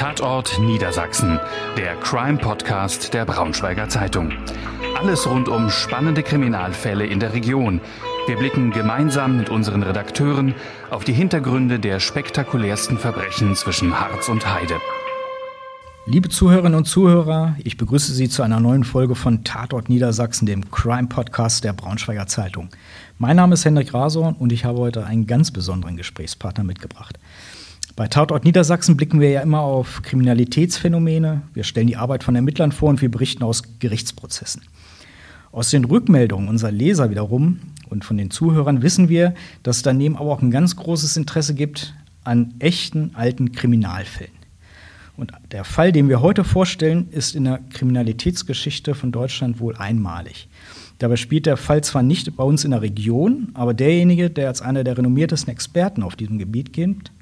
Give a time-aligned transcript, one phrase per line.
[0.00, 1.38] Tatort Niedersachsen,
[1.76, 4.32] der Crime-Podcast der Braunschweiger Zeitung.
[4.98, 7.82] Alles rund um spannende Kriminalfälle in der Region.
[8.26, 10.54] Wir blicken gemeinsam mit unseren Redakteuren
[10.88, 14.76] auf die Hintergründe der spektakulärsten Verbrechen zwischen Harz und Heide.
[16.06, 20.70] Liebe Zuhörerinnen und Zuhörer, ich begrüße Sie zu einer neuen Folge von Tatort Niedersachsen, dem
[20.70, 22.70] Crime-Podcast der Braunschweiger Zeitung.
[23.18, 27.18] Mein Name ist Hendrik Rasorn und ich habe heute einen ganz besonderen Gesprächspartner mitgebracht.
[28.00, 32.72] Bei Tatort Niedersachsen blicken wir ja immer auf Kriminalitätsphänomene, wir stellen die Arbeit von Ermittlern
[32.72, 34.62] vor und wir berichten aus Gerichtsprozessen.
[35.52, 40.16] Aus den Rückmeldungen unserer Leser wiederum und von den Zuhörern wissen wir, dass es daneben
[40.16, 41.92] aber auch ein ganz großes Interesse gibt
[42.24, 44.32] an echten alten Kriminalfällen.
[45.18, 50.48] Und der Fall, den wir heute vorstellen, ist in der Kriminalitätsgeschichte von Deutschland wohl einmalig.
[50.96, 54.62] Dabei spielt der Fall zwar nicht bei uns in der Region, aber derjenige, der als
[54.62, 57.12] einer der renommiertesten Experten auf diesem Gebiet gilt,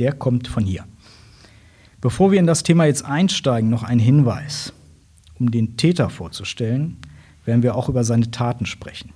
[0.00, 0.84] der kommt von hier.
[2.00, 4.72] Bevor wir in das Thema jetzt einsteigen, noch ein Hinweis.
[5.38, 6.96] Um den Täter vorzustellen,
[7.44, 9.12] werden wir auch über seine Taten sprechen.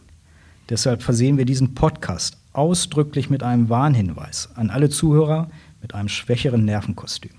[0.69, 5.51] Deshalb versehen wir diesen Podcast ausdrücklich mit einem Warnhinweis an alle Zuhörer
[5.83, 7.33] mit einem schwächeren Nervenkostüm.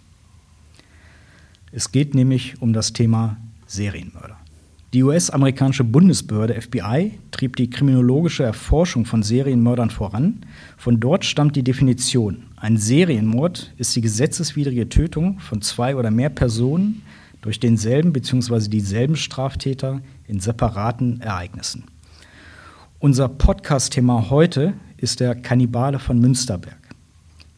[1.72, 4.38] Es geht nämlich um das Thema Serienmörder.
[4.96, 10.46] Die US-amerikanische Bundesbehörde FBI trieb die kriminologische Erforschung von Serienmördern voran.
[10.78, 12.44] Von dort stammt die Definition.
[12.56, 17.02] Ein Serienmord ist die gesetzeswidrige Tötung von zwei oder mehr Personen
[17.42, 18.70] durch denselben bzw.
[18.70, 21.84] dieselben Straftäter in separaten Ereignissen.
[23.00, 26.80] Unser Podcast-Thema heute ist der Kannibale von Münsterberg.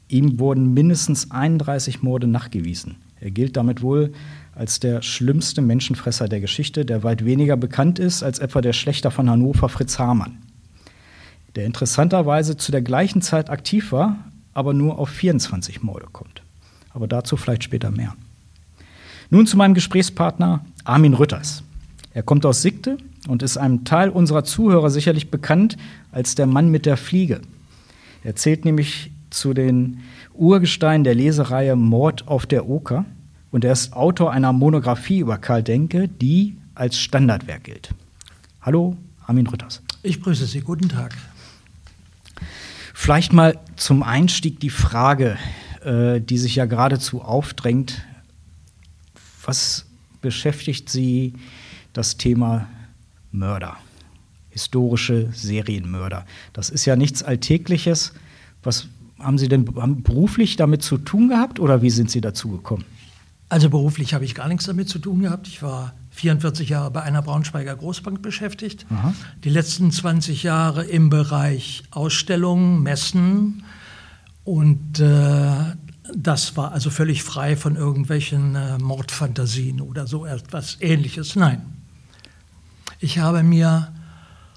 [0.08, 2.96] Ihm wurden mindestens 31 Morde nachgewiesen.
[3.20, 4.12] Er gilt damit wohl
[4.58, 9.12] als der schlimmste Menschenfresser der Geschichte, der weit weniger bekannt ist als etwa der Schlechter
[9.12, 10.40] von Hannover Fritz Hamann,
[11.56, 14.18] der interessanterweise zu der gleichen Zeit aktiv war,
[14.56, 16.42] aber nur auf 24 Morde kommt.
[16.92, 18.16] Aber dazu vielleicht später mehr.
[19.30, 21.62] Nun zu meinem Gesprächspartner Armin Rütters.
[22.14, 25.78] Er kommt aus Sigte und ist einem Teil unserer Zuhörer sicherlich bekannt
[26.12, 27.42] als der Mann mit der Fliege.
[28.24, 30.00] Er zählt nämlich zu den
[30.34, 33.06] Urgestein der Lesereihe Mord auf der Oker
[33.58, 37.90] und er ist Autor einer Monographie über Karl Denke, die als Standardwerk gilt.
[38.62, 38.96] Hallo,
[39.26, 39.82] Armin Rütters.
[40.04, 41.16] Ich grüße Sie, guten Tag.
[42.94, 45.40] Vielleicht mal zum Einstieg die Frage,
[45.84, 48.06] äh, die sich ja geradezu aufdrängt.
[49.44, 49.88] Was
[50.22, 51.34] beschäftigt Sie
[51.94, 52.68] das Thema
[53.32, 53.78] Mörder,
[54.52, 56.28] historische Serienmörder?
[56.54, 58.14] Das ist ja nichts Alltägliches.
[58.62, 58.88] Was,
[59.18, 62.86] haben Sie denn beruflich damit zu tun gehabt oder wie sind Sie dazu gekommen?
[63.50, 65.48] Also beruflich habe ich gar nichts damit zu tun gehabt.
[65.48, 68.86] Ich war 44 Jahre bei einer Braunschweiger Großbank beschäftigt.
[68.90, 69.14] Aha.
[69.44, 73.64] Die letzten 20 Jahre im Bereich Ausstellungen, Messen.
[74.44, 75.76] Und äh,
[76.14, 81.36] das war also völlig frei von irgendwelchen äh, Mordfantasien oder so etwas Ähnliches.
[81.36, 81.62] Nein.
[83.00, 83.94] Ich habe mir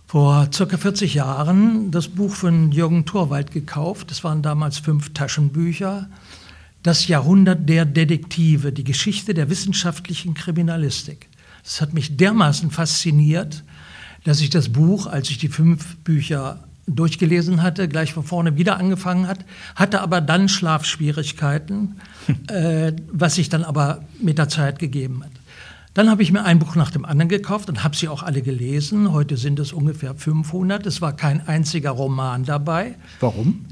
[0.06, 4.10] vor circa 40 Jahren das Buch von Jürgen Thorwald gekauft.
[4.10, 6.08] Das waren damals fünf Taschenbücher.
[6.82, 11.28] Das Jahrhundert der Detektive, die Geschichte der wissenschaftlichen Kriminalistik.
[11.62, 13.64] Das hat mich dermaßen fasziniert,
[14.24, 18.78] dass ich das Buch, als ich die fünf Bücher durchgelesen hatte, gleich von vorne wieder
[18.78, 19.44] angefangen hat,
[19.76, 22.00] hatte aber dann Schlafschwierigkeiten,
[22.48, 25.32] äh, was sich dann aber mit der Zeit gegeben hat.
[25.92, 28.42] Dann habe ich mir ein Buch nach dem anderen gekauft und habe sie auch alle
[28.42, 29.12] gelesen.
[29.12, 30.86] Heute sind es ungefähr 500.
[30.86, 32.94] Es war kein einziger Roman dabei.
[33.18, 33.66] Warum?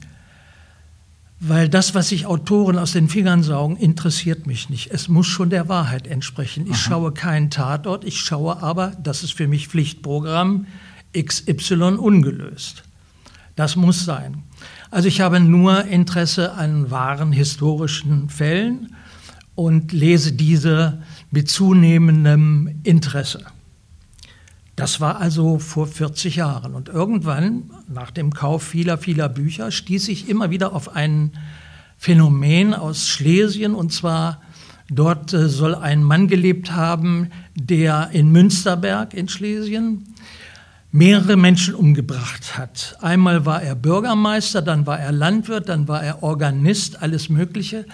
[1.41, 4.91] Weil das, was sich Autoren aus den Fingern saugen, interessiert mich nicht.
[4.91, 6.67] Es muss schon der Wahrheit entsprechen.
[6.67, 6.79] Ich Aha.
[6.79, 10.67] schaue keinen Tatort, ich schaue aber, das ist für mich Pflichtprogramm,
[11.17, 12.83] XY ungelöst.
[13.55, 14.43] Das muss sein.
[14.91, 18.95] Also ich habe nur Interesse an wahren historischen Fällen
[19.55, 23.45] und lese diese mit zunehmendem Interesse.
[24.79, 26.77] Das war also vor 40 Jahren.
[26.77, 31.33] Und irgendwann, nach dem Kauf vieler, vieler Bücher, stieß ich immer wieder auf ein
[31.97, 33.75] Phänomen aus Schlesien.
[33.75, 34.41] Und zwar,
[34.89, 40.15] dort äh, soll ein Mann gelebt haben, der in Münsterberg in Schlesien
[40.93, 42.97] mehrere Menschen umgebracht hat.
[43.01, 47.85] Einmal war er Bürgermeister, dann war er Landwirt, dann war er Organist, alles Mögliche.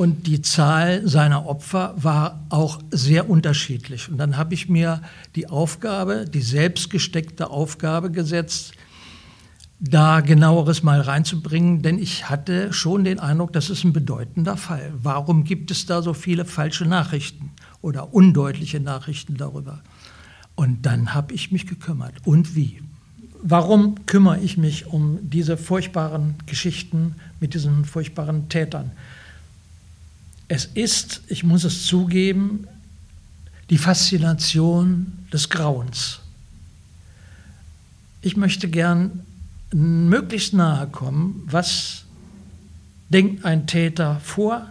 [0.00, 4.08] Und die Zahl seiner Opfer war auch sehr unterschiedlich.
[4.08, 5.02] Und dann habe ich mir
[5.36, 8.72] die Aufgabe, die selbstgesteckte Aufgabe gesetzt,
[9.78, 14.90] da genaueres mal reinzubringen, denn ich hatte schon den Eindruck, das ist ein bedeutender Fall.
[15.02, 17.50] Warum gibt es da so viele falsche Nachrichten
[17.82, 19.82] oder undeutliche Nachrichten darüber?
[20.54, 22.14] Und dann habe ich mich gekümmert.
[22.24, 22.80] Und wie?
[23.42, 28.92] Warum kümmere ich mich um diese furchtbaren Geschichten mit diesen furchtbaren Tätern?
[30.50, 32.66] Es ist, ich muss es zugeben,
[33.70, 36.18] die Faszination des Grauens.
[38.20, 39.24] Ich möchte gern
[39.72, 42.02] möglichst nahe kommen, was
[43.10, 44.66] denkt ein Täter vor,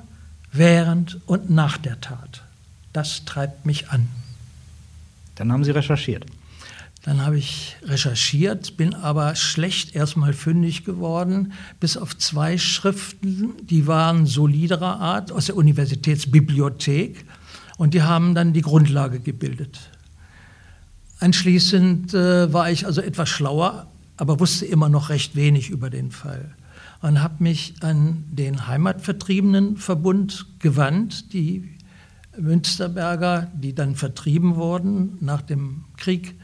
[0.51, 2.43] während und nach der Tat.
[2.91, 4.09] Das treibt mich an.
[5.35, 6.25] Dann haben Sie recherchiert.
[7.04, 13.88] Dann habe ich recherchiert, bin aber schlecht erstmal fündig geworden, bis auf zwei Schriften, die
[13.88, 17.25] waren soliderer Art aus der Universitätsbibliothek
[17.78, 19.80] und die haben dann die Grundlage gebildet.
[21.19, 23.88] Anschließend äh, war ich also etwas schlauer,
[24.18, 26.54] aber wusste immer noch recht wenig über den Fall
[27.01, 31.69] und habe mich an den Heimatvertriebenenverbund gewandt, die
[32.38, 36.36] Münsterberger, die dann vertrieben wurden nach dem Krieg,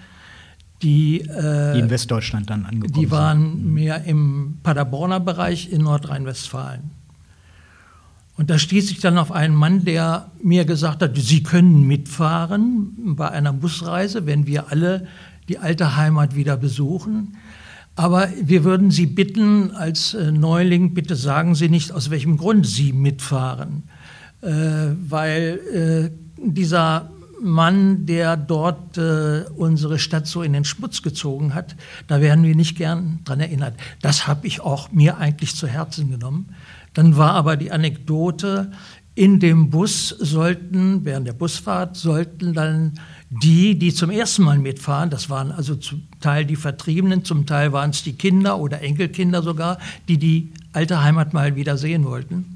[0.86, 3.74] die, äh, die in Westdeutschland dann angekommen Die waren sind.
[3.74, 6.92] mehr im Paderborner Bereich in Nordrhein-Westfalen.
[8.38, 13.16] Und da stieß ich dann auf einen Mann, der mir gesagt hat, Sie können mitfahren
[13.16, 15.08] bei einer Busreise, wenn wir alle
[15.50, 17.38] die alte Heimat wieder besuchen.
[17.96, 22.68] Aber wir würden Sie bitten, als äh, Neuling, bitte sagen Sie nicht, aus welchem Grund
[22.68, 23.84] Sie mitfahren.
[24.42, 24.52] Äh,
[25.10, 27.10] weil äh, dieser
[27.42, 31.76] Mann, der dort äh, unsere Stadt so in den Schmutz gezogen hat,
[32.08, 33.76] da werden wir nicht gern dran erinnert.
[34.02, 36.56] Das habe ich auch mir eigentlich zu Herzen genommen.
[36.94, 38.72] Dann war aber die Anekdote,
[39.16, 43.00] in dem Bus sollten, während der Busfahrt, sollten dann
[43.30, 47.72] die, die zum ersten Mal mitfahren, das waren also zum Teil die Vertriebenen, zum Teil
[47.72, 49.80] waren es die Kinder oder Enkelkinder sogar,
[50.10, 52.55] die die alte Heimat mal wieder sehen wollten,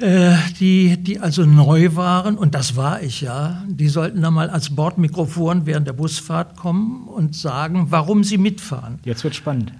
[0.00, 4.74] die, die also neu waren, und das war ich ja, die sollten dann mal als
[4.74, 8.98] Bordmikrofon während der Busfahrt kommen und sagen, warum sie mitfahren.
[9.04, 9.72] Jetzt wird spannend.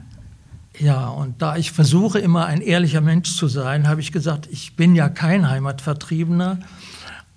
[0.78, 4.76] Ja, und da ich versuche immer ein ehrlicher Mensch zu sein, habe ich gesagt, ich
[4.76, 6.58] bin ja kein Heimatvertriebener,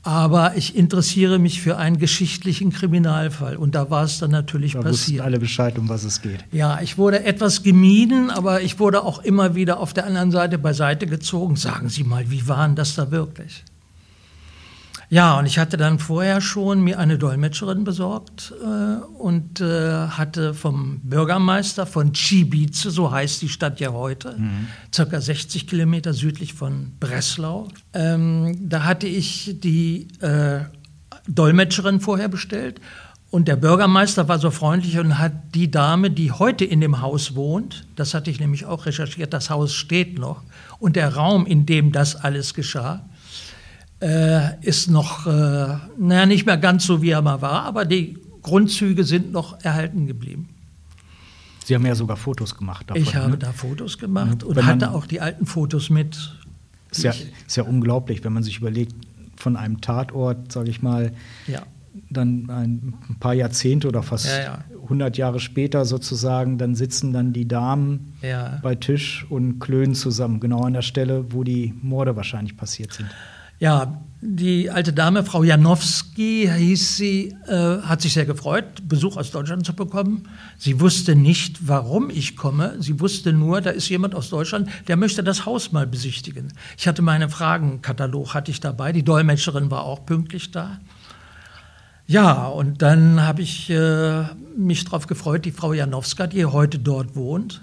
[0.04, 3.56] aber ich interessiere mich für einen geschichtlichen Kriminalfall.
[3.56, 5.22] Und da war es dann natürlich da passiert.
[5.22, 6.44] alle Bescheid, um was es geht.
[6.52, 10.58] Ja, ich wurde etwas gemieden, aber ich wurde auch immer wieder auf der anderen Seite
[10.58, 11.56] beiseite gezogen.
[11.56, 13.64] Sagen Sie mal, wie waren das da wirklich?
[15.14, 18.66] Ja, und ich hatte dann vorher schon mir eine Dolmetscherin besorgt äh,
[19.20, 24.70] und äh, hatte vom Bürgermeister von Cibice, so heißt die Stadt ja heute, mhm.
[24.92, 30.62] circa 60 Kilometer südlich von Breslau, ähm, da hatte ich die äh,
[31.28, 32.82] Dolmetscherin vorher bestellt
[33.30, 37.36] und der Bürgermeister war so freundlich und hat die Dame, die heute in dem Haus
[37.36, 40.42] wohnt, das hatte ich nämlich auch recherchiert, das Haus steht noch
[40.80, 43.06] und der Raum, in dem das alles geschah,
[44.04, 48.18] äh, ist noch, äh, naja, nicht mehr ganz so, wie er mal war, aber die
[48.42, 50.50] Grundzüge sind noch erhalten geblieben.
[51.64, 53.02] Sie haben ja sogar Fotos gemacht davon.
[53.02, 53.38] Ich habe ne?
[53.38, 56.36] da Fotos gemacht ja, und hatte auch die alten Fotos mit.
[56.92, 57.14] Ist ja,
[57.48, 58.94] ist ja unglaublich, wenn man sich überlegt,
[59.38, 61.14] von einem Tatort, sage ich mal,
[61.48, 61.62] ja.
[62.10, 64.64] dann ein paar Jahrzehnte oder fast ja, ja.
[64.84, 68.14] 100 Jahre später sozusagen, dann sitzen dann die Damen
[68.62, 73.10] bei Tisch und klönen zusammen, genau an der Stelle, wo die Morde wahrscheinlich passiert sind.
[73.64, 79.32] Ja, die alte Dame, Frau Janowski hieß sie, äh, hat sich sehr gefreut, Besuch aus
[79.32, 80.28] Deutschland zu bekommen.
[80.58, 82.76] Sie wusste nicht, warum ich komme.
[82.80, 86.52] Sie wusste nur, da ist jemand aus Deutschland, der möchte das Haus mal besichtigen.
[86.78, 88.92] Ich hatte meinen Fragenkatalog hatte ich dabei.
[88.92, 90.82] Die Dolmetscherin war auch pünktlich da.
[92.06, 94.24] Ja, und dann habe ich äh,
[94.58, 97.62] mich darauf gefreut, die Frau Janowska, die heute dort wohnt,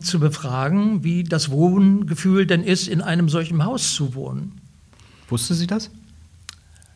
[0.00, 4.60] zu befragen, wie das Wohngefühl denn ist, in einem solchen Haus zu wohnen.
[5.28, 5.90] Wusste sie das?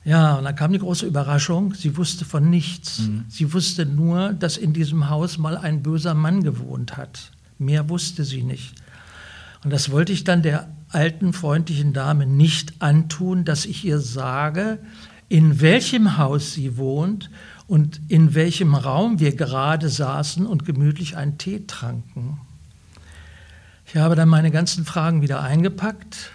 [0.05, 3.01] Ja, und dann kam die große Überraschung, sie wusste von nichts.
[3.01, 3.25] Mhm.
[3.29, 7.33] Sie wusste nur, dass in diesem Haus mal ein böser Mann gewohnt hat.
[7.59, 8.75] Mehr wusste sie nicht.
[9.65, 14.79] Und das wollte ich dann der alten, freundlichen Dame nicht antun, dass ich ihr sage,
[15.29, 17.31] in welchem Haus sie wohnt
[17.67, 22.39] und in welchem Raum wir gerade saßen und gemütlich einen Tee tranken.
[23.97, 26.31] Ich habe dann meine ganzen Fragen wieder eingepackt,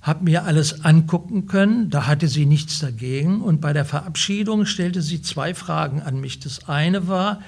[0.00, 5.02] habe mir alles angucken können, da hatte sie nichts dagegen und bei der Verabschiedung stellte
[5.02, 6.38] sie zwei Fragen an mich.
[6.38, 7.40] Das eine war,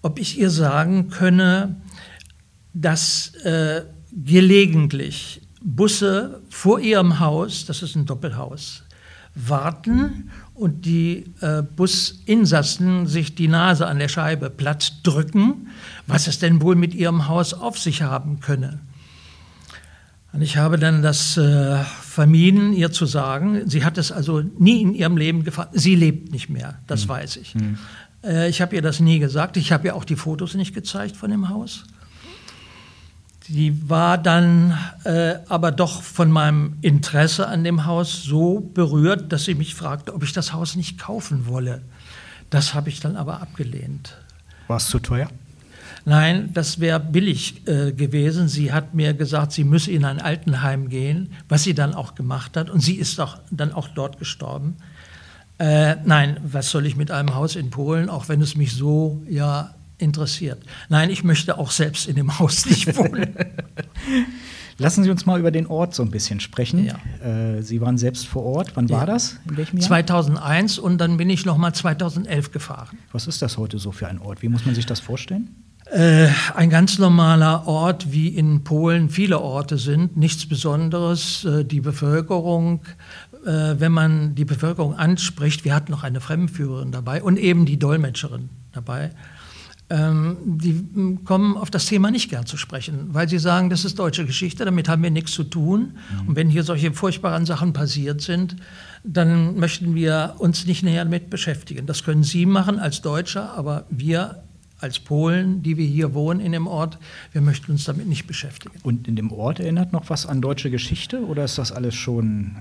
[0.00, 1.74] ob ich ihr sagen könne,
[2.72, 8.84] dass äh, gelegentlich Busse vor ihrem Haus, das ist ein Doppelhaus,
[9.34, 15.68] warten und die äh, Businsassen sich die Nase an der Scheibe platt drücken,
[16.06, 18.80] was es denn wohl mit ihrem Haus auf sich haben könne.
[20.32, 23.68] Und ich habe dann das äh, vermieden, ihr zu sagen.
[23.68, 25.68] Sie hat es also nie in ihrem Leben gefahren.
[25.72, 27.08] Sie lebt nicht mehr, das mhm.
[27.10, 27.54] weiß ich.
[27.54, 27.78] Mhm.
[28.24, 29.56] Äh, ich habe ihr das nie gesagt.
[29.56, 31.84] Ich habe ihr auch die Fotos nicht gezeigt von dem Haus.
[33.52, 39.44] Die war dann äh, aber doch von meinem Interesse an dem Haus so berührt, dass
[39.44, 41.82] sie mich fragte, ob ich das Haus nicht kaufen wolle.
[42.48, 44.16] Das habe ich dann aber abgelehnt.
[44.68, 45.28] War es zu teuer?
[46.06, 48.48] Nein, das wäre billig äh, gewesen.
[48.48, 52.56] Sie hat mir gesagt, sie müsse in ein Altenheim gehen, was sie dann auch gemacht
[52.56, 52.70] hat.
[52.70, 54.76] Und sie ist auch, dann auch dort gestorben.
[55.58, 59.22] Äh, nein, was soll ich mit einem Haus in Polen, auch wenn es mich so
[59.28, 60.62] ja interessiert.
[60.88, 63.34] Nein, ich möchte auch selbst in dem Haus nicht wohnen.
[64.78, 66.84] Lassen Sie uns mal über den Ort so ein bisschen sprechen.
[66.84, 66.96] Ja.
[67.56, 68.72] Äh, Sie waren selbst vor Ort.
[68.74, 69.06] Wann war Ja.
[69.06, 69.38] das?
[69.48, 69.86] In welchem Jahr?
[69.86, 72.98] 2001 und dann bin ich noch mal 2011 gefahren.
[73.12, 74.42] Was ist das heute so für ein Ort?
[74.42, 75.54] Wie muss man sich das vorstellen?
[75.90, 81.44] Äh, ein ganz normaler Ort, wie in Polen viele Orte sind, nichts Besonderes.
[81.44, 82.80] Äh, die Bevölkerung,
[83.44, 87.78] äh, wenn man die Bevölkerung anspricht, wir hatten noch eine Fremdenführerin dabei und eben die
[87.78, 89.10] Dolmetscherin dabei,
[89.92, 93.84] ähm, die m, kommen auf das Thema nicht gern zu sprechen, weil sie sagen, das
[93.84, 95.98] ist deutsche Geschichte, damit haben wir nichts zu tun.
[96.26, 98.56] Und wenn hier solche furchtbaren Sachen passiert sind,
[99.04, 101.84] dann möchten wir uns nicht näher damit beschäftigen.
[101.86, 104.42] Das können Sie machen als Deutscher, aber wir
[104.80, 106.98] als Polen, die wir hier wohnen in dem Ort,
[107.30, 108.74] wir möchten uns damit nicht beschäftigen.
[108.82, 112.56] Und in dem Ort erinnert noch was an deutsche Geschichte oder ist das alles schon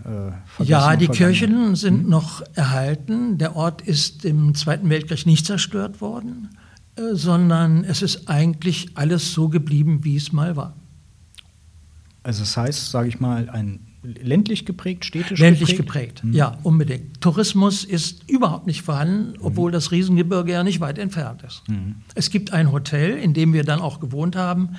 [0.60, 1.08] äh, Ja, die?
[1.08, 3.40] Kirchen sind noch erhalten.
[3.40, 6.50] Der Ort ist im Zweiten Weltkrieg nicht zerstört worden,
[6.96, 10.76] sondern es ist eigentlich alles so geblieben, wie es mal war.
[12.24, 16.22] Also das heißt, sage ich mal, ein ländlich geprägt, städtisch Ländlich geprägt?
[16.22, 17.22] geprägt, ja, unbedingt.
[17.22, 21.62] Tourismus ist überhaupt nicht vorhanden, obwohl das Riesengebirge ja nicht weit entfernt ist.
[22.16, 24.70] Es gibt ein Hotel, in dem wir dann auch gewohnt haben,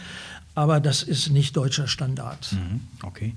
[0.56, 2.52] aber das ist nicht deutscher Standard.
[2.52, 3.34] Mhm, Okay.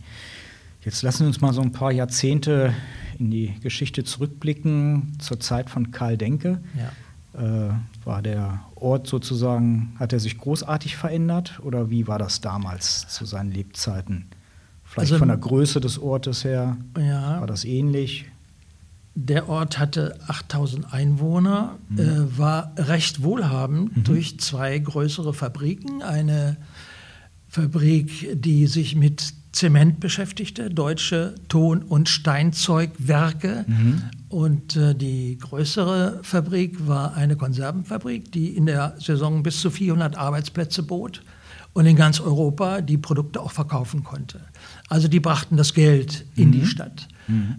[0.84, 2.72] Jetzt lassen Sie uns mal so ein paar Jahrzehnte
[3.18, 6.62] in die Geschichte zurückblicken, zur Zeit von Karl Denke.
[6.78, 6.92] Ja.
[7.38, 7.70] Äh,
[8.06, 13.26] war der Ort sozusagen, hat er sich großartig verändert oder wie war das damals zu
[13.26, 14.28] seinen Lebzeiten?
[14.84, 17.40] Vielleicht Also- von der Größe des Ortes her, Ja.
[17.42, 18.26] war das ähnlich?
[19.16, 22.02] Der Ort hatte 8000 Einwohner, äh,
[22.38, 26.02] war recht wohlhabend durch zwei größere Fabriken.
[26.04, 26.58] Eine
[27.48, 33.66] Fabrik, die sich mit Zement beschäftigte, deutsche Ton- und Steinzeugwerke.
[34.28, 40.18] Und äh, die größere Fabrik war eine Konservenfabrik, die in der Saison bis zu 400
[40.18, 41.22] Arbeitsplätze bot
[41.72, 44.42] und in ganz Europa die Produkte auch verkaufen konnte.
[44.90, 47.08] Also die brachten das Geld in die Stadt.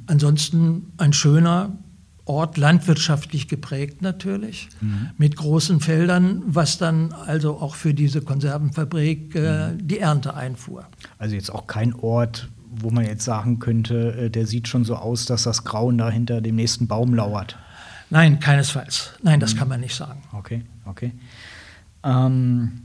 [0.07, 1.79] Ansonsten ein schöner
[2.27, 4.69] Ort, landwirtschaftlich geprägt natürlich,
[5.17, 10.87] mit großen Feldern, was dann also auch für diese Konservenfabrik äh, die Ernte einfuhr.
[11.19, 14.97] Also jetzt auch kein Ort, wo man jetzt sagen könnte, äh, der sieht schon so
[14.97, 17.57] aus, dass das Grauen da hinter dem nächsten Baum lauert.
[18.11, 19.13] Nein, keinesfalls.
[19.23, 20.23] Nein, das kann man nicht sagen.
[20.33, 21.13] Okay, okay.
[22.05, 22.83] Ähm,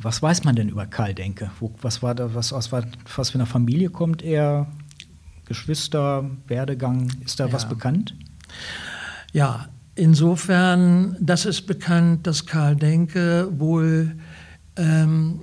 [0.00, 1.50] was weiß man denn über Karl Denke?
[1.60, 4.66] Wo, was war da, was aus was für einer Familie kommt er?
[5.44, 7.52] Geschwister, Werdegang, ist da Ja.
[7.52, 8.14] was bekannt?
[9.32, 14.16] Ja, insofern, das ist bekannt, dass Karl Denke wohl
[14.76, 15.40] ähm,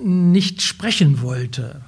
[0.00, 1.82] nicht sprechen wollte,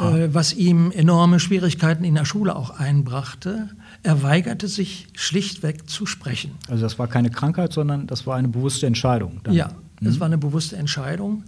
[0.00, 3.68] äh, was ihm enorme Schwierigkeiten in der Schule auch einbrachte.
[4.02, 6.52] Er weigerte sich schlichtweg zu sprechen.
[6.68, 9.40] Also das war keine Krankheit, sondern das war eine bewusste Entscheidung.
[9.44, 9.54] dann.
[9.54, 9.70] Ja,
[10.02, 11.44] es war eine bewusste Entscheidung.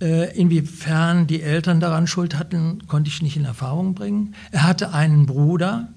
[0.00, 4.34] Äh, inwiefern die Eltern daran Schuld hatten, konnte ich nicht in Erfahrung bringen.
[4.52, 5.88] Er hatte einen Bruder,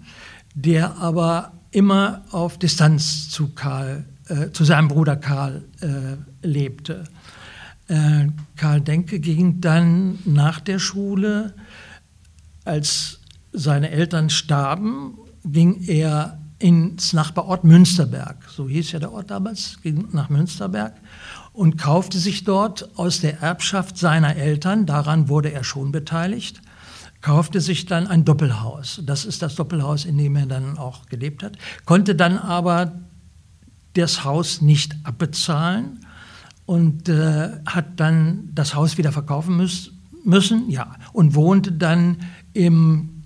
[0.54, 7.06] der aber immer auf Distanz zu Karl, äh, zu seinem Bruder Karl äh, lebte.
[7.88, 11.54] Äh, Karl Denke ging dann nach der Schule,
[12.66, 13.20] als
[13.54, 20.10] seine Eltern starben, ging er ins Nachbarort Münsterberg, so hieß ja der Ort damals, ging
[20.12, 20.94] nach Münsterberg
[21.54, 26.62] und kaufte sich dort aus der Erbschaft seiner Eltern, daran wurde er schon beteiligt,
[27.22, 29.02] kaufte sich dann ein Doppelhaus.
[29.06, 32.94] Das ist das Doppelhaus, in dem er dann auch gelebt hat, konnte dann aber
[33.94, 36.06] das Haus nicht abbezahlen
[36.66, 39.92] und äh, hat dann das Haus wieder verkaufen müß,
[40.24, 42.18] müssen, ja, und wohnte dann
[42.54, 43.24] im,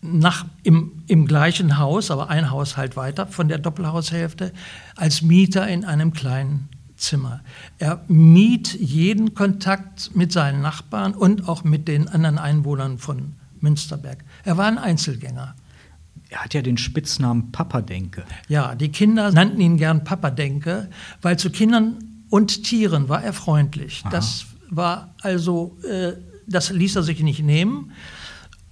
[0.00, 4.52] nach, im, im gleichen Haus, aber ein Haus halt weiter von der Doppelhaushälfte,
[4.96, 6.68] als Mieter in einem kleinen
[7.00, 7.40] Zimmer.
[7.78, 14.24] Er mied jeden Kontakt mit seinen Nachbarn und auch mit den anderen Einwohnern von Münsterberg.
[14.44, 15.54] Er war ein Einzelgänger.
[16.28, 18.24] Er hat ja den Spitznamen Papa Denke.
[18.48, 20.88] Ja, die Kinder nannten ihn gern Papa Denke,
[21.22, 21.98] weil zu Kindern
[22.30, 24.04] und Tieren war er freundlich.
[24.10, 26.12] Das war also, äh,
[26.46, 27.92] das ließ er sich nicht nehmen.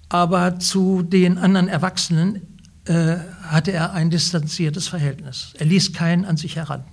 [0.08, 5.52] Aber zu den anderen Erwachsenen äh, hatte er ein distanziertes Verhältnis.
[5.58, 6.84] Er ließ keinen an sich heran.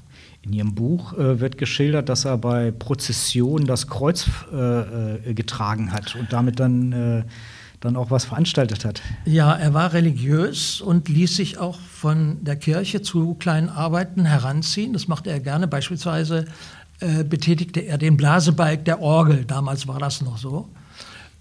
[0.46, 5.92] In Ihrem Buch äh, wird geschildert, dass er bei Prozessionen das Kreuz äh, äh, getragen
[5.92, 7.24] hat und damit dann, äh,
[7.80, 9.02] dann auch was veranstaltet hat.
[9.26, 14.94] Ja, er war religiös und ließ sich auch von der Kirche zu kleinen Arbeiten heranziehen.
[14.94, 15.68] Das machte er gerne.
[15.68, 16.46] Beispielsweise
[17.00, 19.46] äh, betätigte er den Blasebalg der Orgel.
[19.46, 20.70] Damals war das noch so.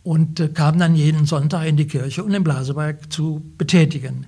[0.03, 4.27] Und äh, kam dann jeden Sonntag in die Kirche, um den Blasebalg zu betätigen.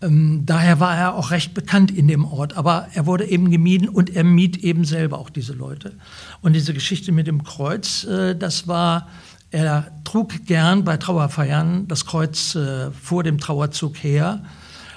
[0.00, 3.88] Ähm, daher war er auch recht bekannt in dem Ort, aber er wurde eben gemieden
[3.88, 5.94] und er mied eben selber auch diese Leute.
[6.40, 9.08] Und diese Geschichte mit dem Kreuz, äh, das war,
[9.50, 14.44] er trug gern bei Trauerfeiern das Kreuz äh, vor dem Trauerzug her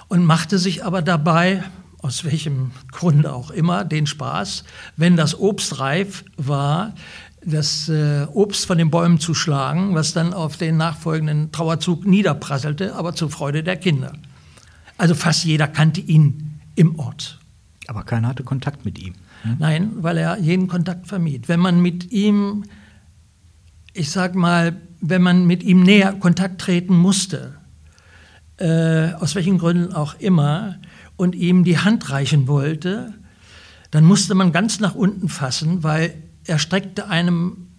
[0.08, 1.64] und machte sich aber dabei,
[2.00, 4.66] aus welchem Grunde auch immer, den Spaß,
[4.98, 6.94] wenn das Obst reif war,
[7.44, 12.94] das äh, Obst von den Bäumen zu schlagen, was dann auf den nachfolgenden Trauerzug niederprasselte,
[12.96, 14.14] aber zur Freude der Kinder.
[15.02, 17.40] Also fast jeder kannte ihn im Ort.
[17.88, 19.16] Aber keiner hatte Kontakt mit ihm.
[19.42, 19.56] Hm?
[19.58, 21.50] Nein, weil er jeden Kontakt vermied.
[21.50, 22.66] Wenn man mit ihm,
[23.94, 27.56] ich sag mal, wenn man mit ihm näher Kontakt treten musste,
[28.58, 30.78] äh, aus welchen Gründen auch immer,
[31.18, 33.12] und ihm die Hand reichen wollte,
[33.90, 36.14] dann musste man ganz nach unten fassen, weil
[36.46, 37.70] er streckte einem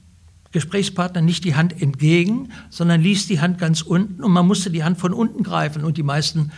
[0.50, 4.82] Gesprächspartner nicht die Hand entgegen, sondern ließ die Hand ganz unten und man musste die
[4.82, 6.50] Hand von unten greifen und die meisten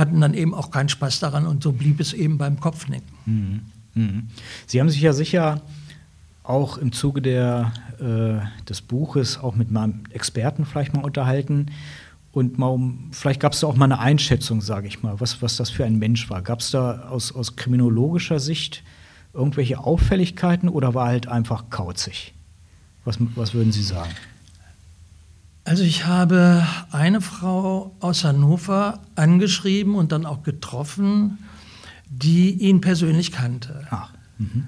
[0.00, 3.08] hatten dann eben auch keinen Spaß daran und so blieb es eben beim Kopfnicken.
[3.26, 3.60] Mhm.
[3.94, 4.28] Mhm.
[4.66, 5.60] Sie haben sich ja sicher
[6.42, 11.66] auch im Zuge der, äh, des Buches auch mit meinem Experten vielleicht mal unterhalten.
[12.32, 15.42] Und mal um, vielleicht gab es da auch mal eine Einschätzung, sage ich mal, was,
[15.42, 16.42] was das für ein Mensch war.
[16.42, 18.84] Gab es da aus, aus kriminologischer Sicht
[19.34, 22.32] irgendwelche Auffälligkeiten oder war halt einfach kauzig?
[23.04, 24.10] Was, was würden Sie sagen?
[25.64, 31.38] Also ich habe eine Frau aus Hannover angeschrieben und dann auch getroffen,
[32.08, 33.86] die ihn persönlich kannte.
[33.90, 34.10] Ach.
[34.38, 34.66] Mhm.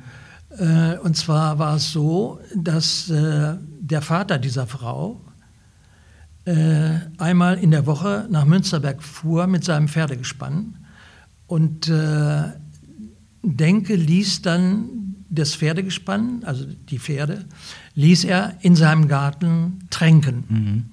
[0.59, 5.21] Äh, und zwar war es so, dass äh, der Vater dieser Frau
[6.45, 10.77] äh, einmal in der Woche nach Münsterberg fuhr mit seinem Pferdegespann
[11.47, 11.91] und
[13.43, 17.45] Denke ließ dann das Pferdegespann, also die Pferde,
[17.95, 20.45] ließ er in seinem Garten tränken.
[20.49, 20.85] Mhm.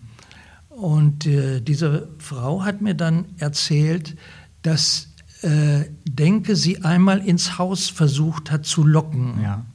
[0.70, 4.16] Und äh, diese Frau hat mir dann erzählt,
[4.62, 5.10] dass
[5.42, 9.42] äh, Denke sie einmal ins Haus versucht hat zu locken.
[9.42, 9.66] Ja.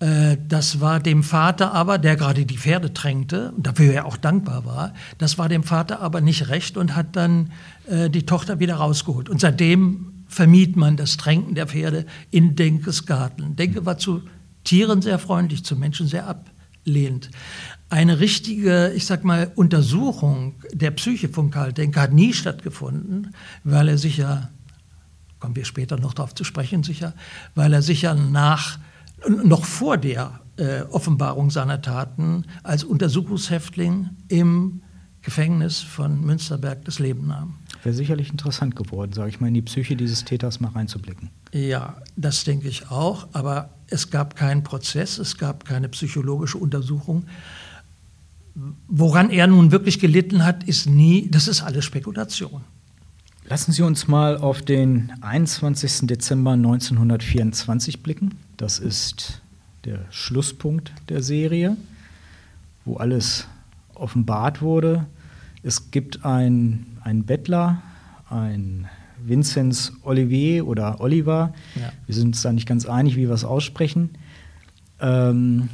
[0.00, 4.64] Äh, das war dem Vater aber, der gerade die Pferde tränkte, dafür er auch dankbar
[4.64, 7.50] war, das war dem Vater aber nicht recht und hat dann
[7.88, 9.28] äh, die Tochter wieder rausgeholt.
[9.28, 13.56] Und seitdem vermied man das Tränken der Pferde in Denkes Garten.
[13.56, 14.22] Denke war zu
[14.68, 17.30] Tieren sehr freundlich, zu Menschen sehr ablehnend.
[17.88, 23.88] Eine richtige, ich sag mal, Untersuchung der Psyche von Karl Denker hat nie stattgefunden, weil
[23.88, 24.50] er sich ja,
[25.38, 27.14] kommen wir später noch darauf zu sprechen, sicher,
[27.54, 28.78] weil er sich ja nach,
[29.26, 34.82] noch vor der äh, Offenbarung seiner Taten als Untersuchungshäftling im
[35.22, 37.54] Gefängnis von Münsterberg das Leben nahm.
[37.88, 41.30] Wäre sicherlich interessant geworden, sage ich mal, in die Psyche dieses Täters mal reinzublicken.
[41.54, 47.24] Ja, das denke ich auch, aber es gab keinen Prozess, es gab keine psychologische Untersuchung.
[48.88, 52.60] Woran er nun wirklich gelitten hat, ist nie, das ist alles Spekulation.
[53.48, 56.08] Lassen Sie uns mal auf den 21.
[56.08, 58.34] Dezember 1924 blicken.
[58.58, 59.40] Das ist
[59.86, 61.78] der Schlusspunkt der Serie,
[62.84, 63.48] wo alles
[63.94, 65.06] offenbart wurde.
[65.62, 66.22] Es gibt
[67.08, 67.82] einen Bettler,
[68.28, 68.86] ein
[69.24, 71.54] Vinzenz Olivier oder Oliver.
[71.74, 71.90] Ja.
[72.04, 74.10] Wir sind uns da nicht ganz einig, wie wir es aussprechen.
[75.00, 75.70] Ähm,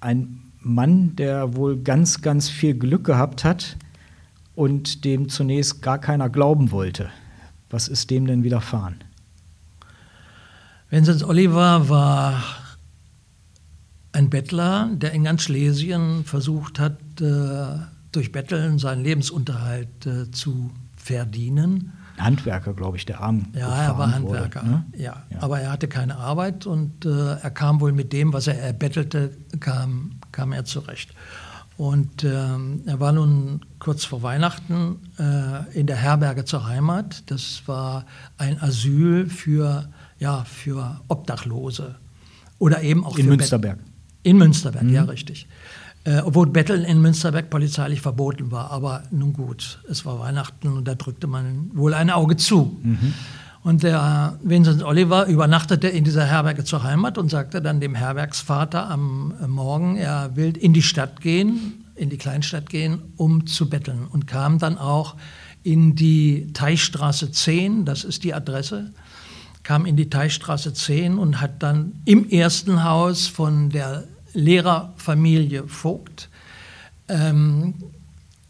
[0.00, 3.76] ein Mann, der wohl ganz, ganz viel Glück gehabt hat
[4.54, 7.10] und dem zunächst gar keiner glauben wollte.
[7.68, 8.96] Was ist dem denn widerfahren?
[10.88, 12.42] Vinzenz Oliver war
[14.12, 20.70] ein Bettler, der in ganz Schlesien versucht hat, äh, durch Betteln seinen Lebensunterhalt äh, zu
[20.96, 21.92] verdienen.
[22.18, 23.46] Handwerker, glaube ich, der arm.
[23.54, 24.62] Ja, er war Handwerker.
[24.62, 24.84] Wurde, ne?
[24.96, 25.22] ja.
[25.30, 25.40] ja.
[25.40, 29.36] aber er hatte keine Arbeit und äh, er kam wohl mit dem, was er erbettelte,
[29.60, 31.14] kam, kam er zurecht.
[31.76, 37.30] Und ähm, er war nun kurz vor Weihnachten äh, in der Herberge zur Heimat.
[37.30, 38.04] Das war
[38.36, 41.94] ein Asyl für, ja, für Obdachlose.
[42.58, 43.78] Oder eben auch in Münsterberg.
[43.78, 43.86] Bet
[44.24, 44.92] in Münsterberg, mhm.
[44.92, 45.46] ja, richtig.
[46.08, 48.70] Äh, obwohl Betteln in Münsterberg polizeilich verboten war.
[48.70, 52.78] Aber nun gut, es war Weihnachten und da drückte man wohl ein Auge zu.
[52.82, 53.12] Mhm.
[53.62, 58.88] Und der Vincent Oliver übernachtete in dieser Herberge zur Heimat und sagte dann dem Herbergsvater
[58.88, 64.06] am Morgen, er will in die Stadt gehen, in die Kleinstadt gehen, um zu betteln.
[64.10, 65.14] Und kam dann auch
[65.62, 68.92] in die Teichstraße 10, das ist die Adresse,
[69.62, 76.28] kam in die Teichstraße 10 und hat dann im ersten Haus von der Lehrerfamilie Vogt
[77.08, 77.74] ähm,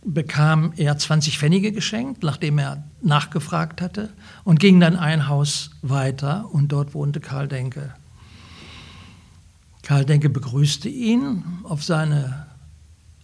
[0.04, 4.10] bekam er 20 Pfennige geschenkt, nachdem er nachgefragt hatte,
[4.44, 7.94] und ging dann ein Haus weiter und dort wohnte Karl Denke.
[9.82, 12.46] Karl Denke begrüßte ihn auf seine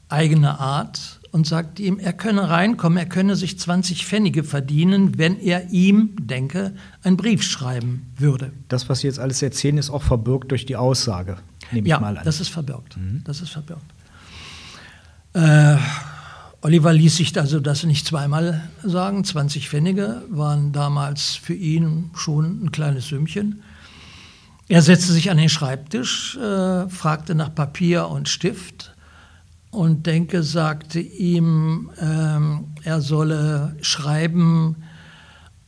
[0.09, 5.39] eigene Art und sagte ihm, er könne reinkommen, er könne sich 20 Pfennige verdienen, wenn
[5.41, 8.53] er ihm, Denke, einen Brief schreiben würde.
[8.69, 11.39] Das, was Sie jetzt alles erzählen, ist auch verbürgt durch die Aussage,
[11.75, 12.25] nehme ja, ich mal an.
[12.25, 12.97] das ist verbürgt.
[12.97, 13.23] Mhm.
[13.25, 13.85] Das ist verbürgt.
[15.35, 15.77] Äh,
[16.61, 19.25] Oliver ließ sich also das nicht zweimal sagen.
[19.25, 23.63] 20 Pfennige waren damals für ihn schon ein kleines Sümmchen.
[24.69, 28.95] Er setzte sich an den Schreibtisch, äh, fragte nach Papier und Stift
[29.71, 34.77] und Denke sagte ihm, ähm, er solle schreiben,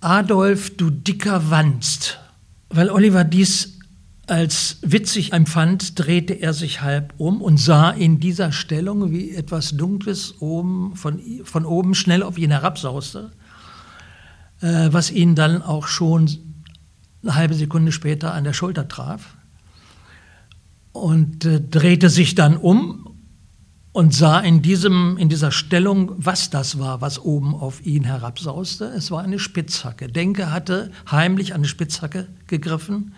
[0.01, 2.19] Adolf, du dicker Wanst.
[2.71, 3.76] Weil Oliver dies
[4.27, 9.77] als witzig empfand, drehte er sich halb um und sah in dieser Stellung, wie etwas
[9.77, 13.31] Dunkles oben, von, von oben schnell auf ihn herabsauste,
[14.61, 16.29] äh, was ihn dann auch schon
[17.23, 19.37] eine halbe Sekunde später an der Schulter traf
[20.93, 23.17] und äh, drehte sich dann um
[23.93, 28.87] und sah in, diesem, in dieser Stellung, was das war, was oben auf ihn herabsauste.
[28.87, 30.09] Es war eine Spitzhacke.
[30.09, 33.15] Denke hatte heimlich eine Spitzhacke gegriffen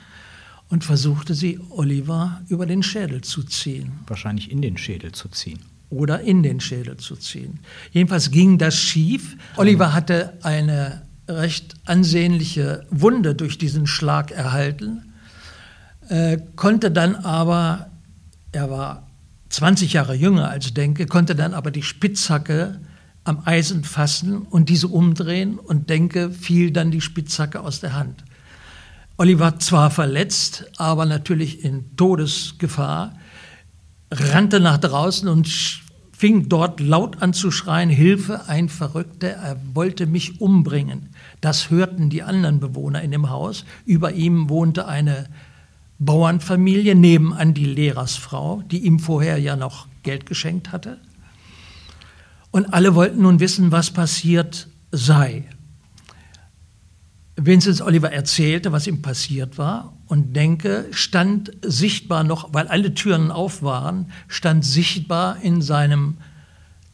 [0.69, 3.93] und versuchte sie Oliver über den Schädel zu ziehen.
[4.07, 5.61] Wahrscheinlich in den Schädel zu ziehen.
[5.91, 7.61] Oder in den Schädel zu ziehen.
[7.93, 9.37] Jedenfalls ging das schief.
[9.57, 15.13] Oliver hatte eine recht ansehnliche Wunde durch diesen Schlag erhalten,
[16.09, 17.91] äh, konnte dann aber,
[18.53, 19.07] er war
[19.51, 22.81] 20 Jahre jünger als Denke, konnte dann aber die Spitzhacke
[23.25, 28.25] am Eisen fassen und diese umdrehen und Denke fiel dann die Spitzhacke aus der Hand.
[29.21, 33.19] Oliver zwar verletzt, aber natürlich in Todesgefahr,
[34.13, 35.49] rannte nach draußen und
[36.13, 41.09] fing dort laut an zu schreien, Hilfe, ein Verrückter, er wollte mich umbringen.
[41.41, 43.65] Das hörten die anderen Bewohner in dem Haus.
[43.85, 45.29] Über ihm wohnte eine
[45.99, 50.99] Bauernfamilie, nebenan die Lehrersfrau, die ihm vorher ja noch Geld geschenkt hatte.
[52.53, 55.45] Und alle wollten nun wissen, was passiert sei.
[57.41, 63.31] Vincent Oliver erzählte, was ihm passiert war und denke, stand sichtbar noch, weil alle Türen
[63.31, 66.17] auf waren, stand sichtbar in seinem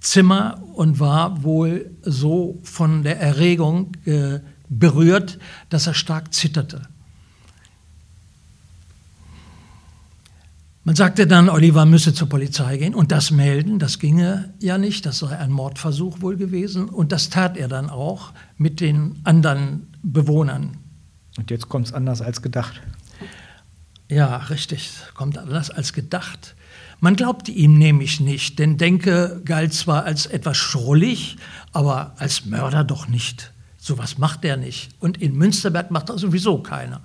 [0.01, 5.39] Zimmer und war wohl so von der Erregung äh, berührt,
[5.71, 6.83] dass er stark zitterte.
[10.87, 13.79] Man sagte dann, Oliver müsse zur Polizei gehen und das melden.
[13.79, 16.91] Das ginge ja nicht, das sei ein Mordversuch wohl gewesen.
[16.91, 20.77] Und das tat er dann auch mit den anderen Bewohnern.
[21.37, 22.81] Und jetzt kommt es anders als gedacht.
[24.09, 26.55] Ja, richtig, kommt anders als gedacht.
[27.01, 31.37] Man glaubte ihm nämlich nicht, denn Denke galt zwar als etwas schrullig,
[31.73, 33.53] aber als Mörder doch nicht.
[33.79, 34.91] So was macht er nicht.
[35.01, 37.01] Und in Münsterberg macht er sowieso keiner.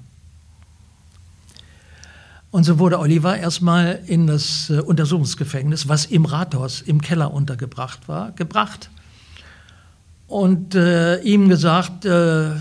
[2.52, 8.08] Und so wurde Oliver erstmal in das äh, Untersuchungsgefängnis, was im Rathaus im Keller untergebracht
[8.08, 8.90] war, gebracht.
[10.28, 12.52] Und äh, ihm gesagt, äh,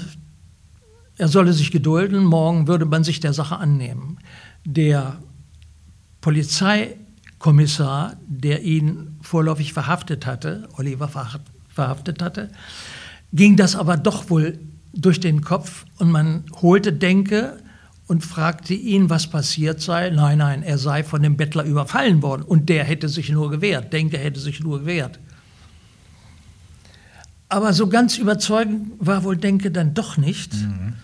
[1.19, 4.19] er solle sich gedulden, morgen würde man sich der Sache annehmen.
[4.65, 5.19] Der
[6.21, 11.09] Polizeikommissar, der ihn vorläufig verhaftet hatte, Oliver
[11.69, 12.51] verhaftet hatte,
[13.33, 14.61] ging das aber doch wohl
[14.95, 17.59] durch den Kopf und man holte Denke
[18.07, 20.11] und fragte ihn, was passiert sei.
[20.11, 23.93] Nein, nein, er sei von dem Bettler überfallen worden und der hätte sich nur gewehrt.
[23.93, 25.19] Denke hätte sich nur gewehrt.
[27.51, 30.55] Aber so ganz überzeugend war wohl Denke dann doch nicht.
[30.55, 30.95] Mhm.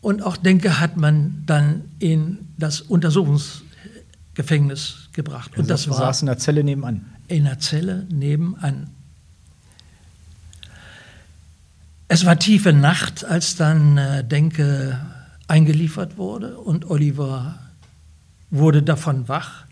[0.00, 5.58] Und auch Denke hat man dann in das Untersuchungsgefängnis gebracht.
[5.58, 7.04] Und das war saß in der Zelle nebenan.
[7.28, 8.88] In der Zelle nebenan.
[12.08, 14.98] Es war tiefe Nacht, als dann äh, Denke
[15.46, 17.58] eingeliefert wurde und Oliver
[18.50, 19.64] wurde davon wach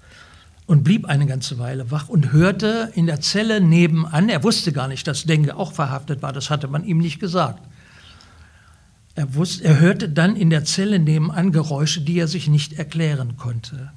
[0.66, 4.86] und blieb eine ganze Weile wach und hörte in der Zelle nebenan, er wusste gar
[4.86, 7.60] nicht, dass Denke auch verhaftet war, das hatte man ihm nicht gesagt.
[9.18, 13.36] Er, wusste, er hörte dann in der Zelle nebenan Geräusche, die er sich nicht erklären
[13.36, 13.90] konnte.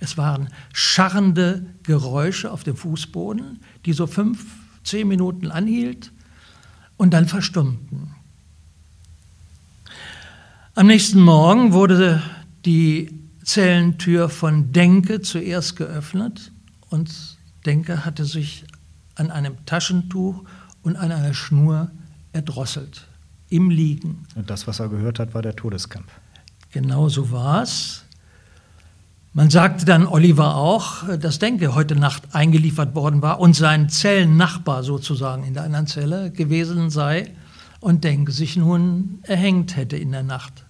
[0.00, 4.44] Es waren scharrende Geräusche auf dem Fußboden, die so fünf,
[4.82, 6.10] zehn Minuten anhielt
[6.96, 8.16] und dann verstummten.
[10.74, 12.20] Am nächsten Morgen wurde
[12.64, 16.50] die Zellentür von Denke zuerst geöffnet
[16.90, 18.64] und Denke hatte sich
[19.14, 20.42] an einem Taschentuch
[20.82, 21.92] und an einer Schnur
[22.32, 23.06] erdrosselt,
[23.48, 24.26] im Liegen.
[24.34, 26.10] Und das, was er gehört hat, war der Todeskampf.
[26.72, 28.04] Genau so war es.
[29.32, 34.82] Man sagte dann Oliver auch, dass Denke heute Nacht eingeliefert worden war und sein Zellennachbar
[34.82, 37.32] sozusagen in der anderen Zelle gewesen sei
[37.80, 40.64] und Denke sich nun erhängt hätte in der Nacht.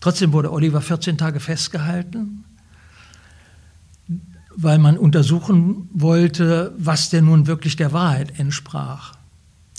[0.00, 2.44] Trotzdem wurde Oliver 14 Tage festgehalten,
[4.56, 9.17] weil man untersuchen wollte, was denn nun wirklich der Wahrheit entsprach.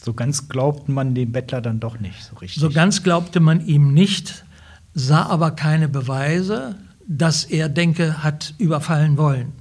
[0.03, 2.62] So ganz glaubte man dem Bettler dann doch nicht so richtig.
[2.62, 4.45] So ganz glaubte man ihm nicht,
[4.93, 6.75] sah aber keine Beweise,
[7.07, 9.51] dass er Denke hat überfallen wollen.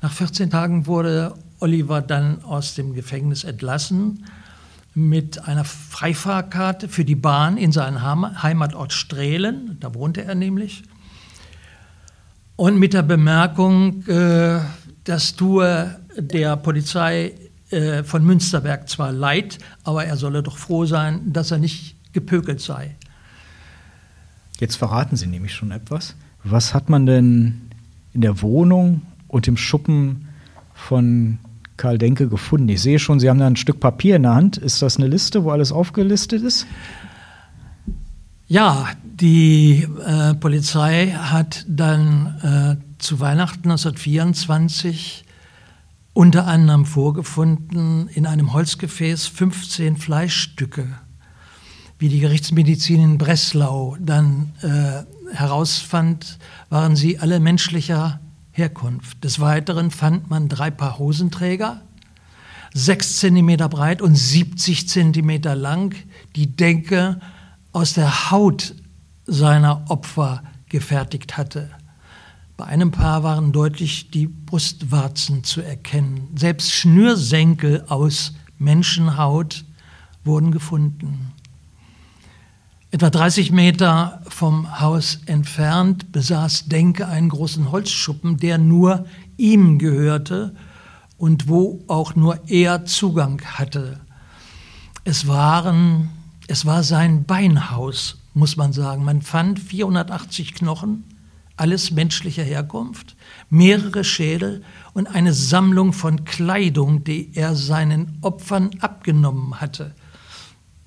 [0.00, 4.24] Nach 14 Tagen wurde Oliver dann aus dem Gefängnis entlassen
[4.94, 10.82] mit einer Freifahrkarte für die Bahn in seinen Heimatort Strehlen, da wohnte er nämlich,
[12.56, 14.60] und mit der Bemerkung, äh,
[15.04, 17.32] das tue der Polizei
[17.72, 22.60] äh, von Münsterberg zwar leid, aber er solle doch froh sein, dass er nicht gepökelt
[22.60, 22.94] sei.
[24.60, 26.14] Jetzt verraten Sie nämlich schon etwas.
[26.44, 27.62] Was hat man denn
[28.12, 30.28] in der Wohnung und im Schuppen
[30.74, 31.38] von
[31.76, 32.68] Karl Denke gefunden?
[32.68, 34.58] Ich sehe schon, Sie haben da ein Stück Papier in der Hand.
[34.58, 36.66] Ist das eine Liste, wo alles aufgelistet ist?
[38.46, 45.21] Ja, die äh, Polizei hat dann äh, zu Weihnachten 1924
[46.14, 50.86] unter anderem vorgefunden in einem Holzgefäß 15 Fleischstücke,
[51.98, 58.20] wie die Gerichtsmedizin in Breslau dann äh, herausfand, waren sie alle menschlicher
[58.50, 59.24] Herkunft.
[59.24, 61.80] Des Weiteren fand man drei Paar Hosenträger,
[62.74, 65.94] sechs Zentimeter breit und 70 Zentimeter lang,
[66.36, 67.20] die Denke
[67.72, 68.74] aus der Haut
[69.24, 71.70] seiner Opfer gefertigt hatte.
[72.56, 76.28] Bei einem Paar waren deutlich die Brustwarzen zu erkennen.
[76.36, 79.64] Selbst Schnürsenkel aus Menschenhaut
[80.24, 81.32] wurden gefunden.
[82.90, 89.06] Etwa 30 Meter vom Haus entfernt besaß Denke einen großen Holzschuppen, der nur
[89.38, 90.54] ihm gehörte
[91.16, 94.00] und wo auch nur er Zugang hatte.
[95.04, 96.10] Es waren,
[96.48, 99.04] es war sein Beinhaus, muss man sagen.
[99.04, 101.04] Man fand 480 Knochen,
[101.56, 103.16] alles menschlicher Herkunft,
[103.50, 109.94] mehrere Schädel und eine Sammlung von Kleidung, die er seinen Opfern abgenommen hatte.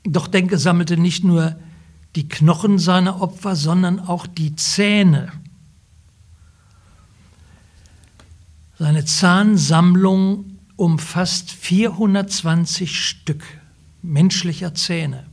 [0.04, 1.56] Doch Denke sammelte nicht nur
[2.16, 5.32] die Knochen seiner Opfer, sondern auch die Zähne.
[8.78, 13.44] Seine Zahnsammlung umfasst 420 Stück
[14.02, 15.26] menschlicher Zähne.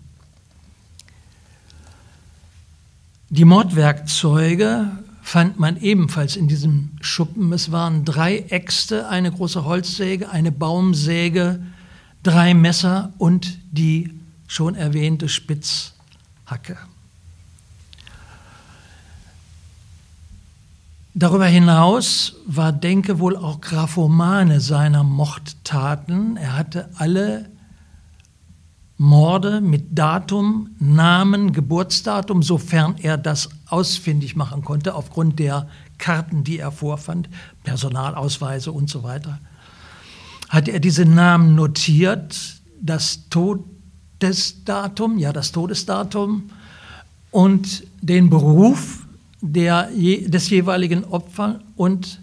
[3.29, 4.91] Die Mordwerkzeuge
[5.23, 7.53] fand man ebenfalls in diesem Schuppen.
[7.53, 11.63] Es waren drei Äxte, eine große Holzsäge, eine Baumsäge,
[12.23, 14.13] drei Messer und die
[14.49, 15.95] schon erwähnte Spitz
[16.45, 16.77] Hacke.
[21.15, 26.37] Darüber hinaus war Denke wohl auch Graphomane seiner Mordtaten.
[26.37, 27.51] Er hatte alle
[28.97, 36.59] Morde mit Datum, Namen, Geburtsdatum, sofern er das ausfindig machen konnte, aufgrund der Karten, die
[36.59, 37.29] er vorfand,
[37.65, 39.39] Personalausweise und so weiter,
[40.49, 42.61] hatte er diese Namen notiert.
[42.81, 43.65] Das Tod
[44.23, 46.51] Todesdatum, ja das Todesdatum
[47.33, 49.05] und den Beruf
[49.41, 52.21] der, des jeweiligen Opfers und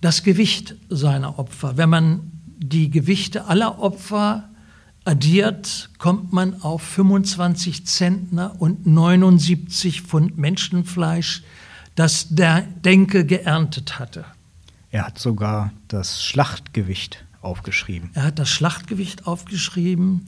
[0.00, 1.76] das Gewicht seiner Opfer.
[1.76, 4.48] Wenn man die Gewichte aller Opfer
[5.04, 11.42] addiert, kommt man auf 25 Zentner und 79 Pfund Menschenfleisch,
[11.94, 14.24] das der Denke geerntet hatte.
[14.90, 18.10] Er hat sogar das Schlachtgewicht aufgeschrieben.
[18.14, 20.26] Er hat das Schlachtgewicht aufgeschrieben.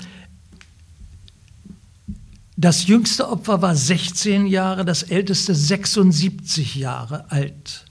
[2.57, 7.85] Das jüngste Opfer war 16 Jahre, das älteste 76 Jahre alt.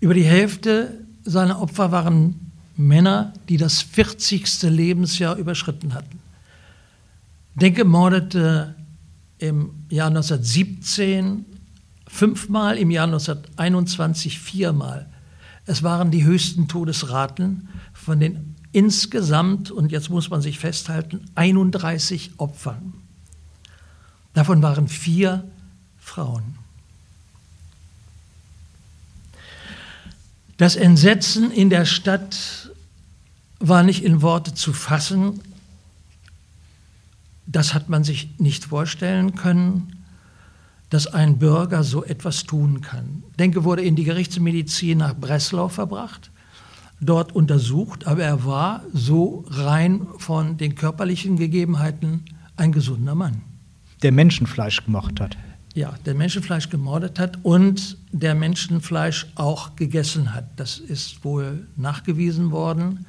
[0.00, 4.62] Über die Hälfte seiner Opfer waren Männer, die das 40.
[4.62, 6.18] Lebensjahr überschritten hatten.
[7.54, 8.74] Denke mordete
[9.38, 11.44] im Jahr 1917
[12.08, 15.06] fünfmal, im Jahr 1921 viermal.
[15.66, 22.32] Es waren die höchsten Todesraten von den insgesamt, und jetzt muss man sich festhalten, 31
[22.38, 22.92] Opfern.
[24.34, 25.44] Davon waren vier
[25.98, 26.56] Frauen.
[30.56, 32.63] Das Entsetzen in der Stadt
[33.60, 35.40] war nicht in Worte zu fassen.
[37.46, 39.94] Das hat man sich nicht vorstellen können
[40.94, 43.24] dass ein Bürger so etwas tun kann.
[43.36, 46.30] Denke wurde in die Gerichtsmedizin nach Breslau verbracht,
[47.00, 52.24] dort untersucht, aber er war so rein von den körperlichen Gegebenheiten
[52.56, 53.42] ein gesunder Mann.
[54.04, 55.36] der Menschenfleisch gemocht hat.
[55.74, 60.44] Ja, der Menschenfleisch gemordet hat und der Menschenfleisch auch gegessen hat.
[60.54, 63.06] Das ist wohl nachgewiesen worden.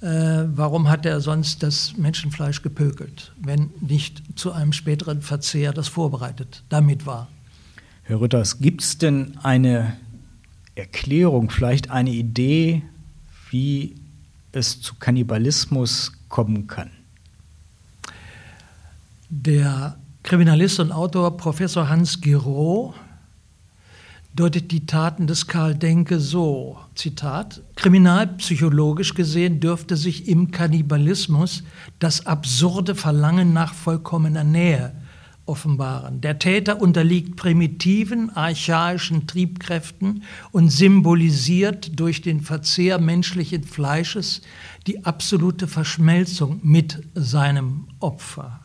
[0.00, 0.06] Äh,
[0.54, 6.62] warum hat er sonst das Menschenfleisch gepökelt, wenn nicht zu einem späteren Verzehr das vorbereitet
[6.70, 7.28] damit war?
[8.04, 9.96] Herr Rütters, gibt es denn eine
[10.74, 12.82] Erklärung, vielleicht eine Idee,
[13.50, 13.96] wie
[14.52, 16.90] es zu Kannibalismus kommen kann?
[19.28, 22.94] Der Kriminalist und Autor Professor Hans Giraud
[24.34, 31.64] deutet die Taten des Karl Denke so, Zitat, kriminalpsychologisch gesehen dürfte sich im Kannibalismus
[31.98, 34.92] das absurde Verlangen nach vollkommener Nähe
[35.50, 36.20] offenbaren.
[36.20, 44.42] Der Täter unterliegt primitiven, archaischen Triebkräften und symbolisiert durch den Verzehr menschlichen Fleisches
[44.86, 48.60] die absolute Verschmelzung mit seinem Opfer.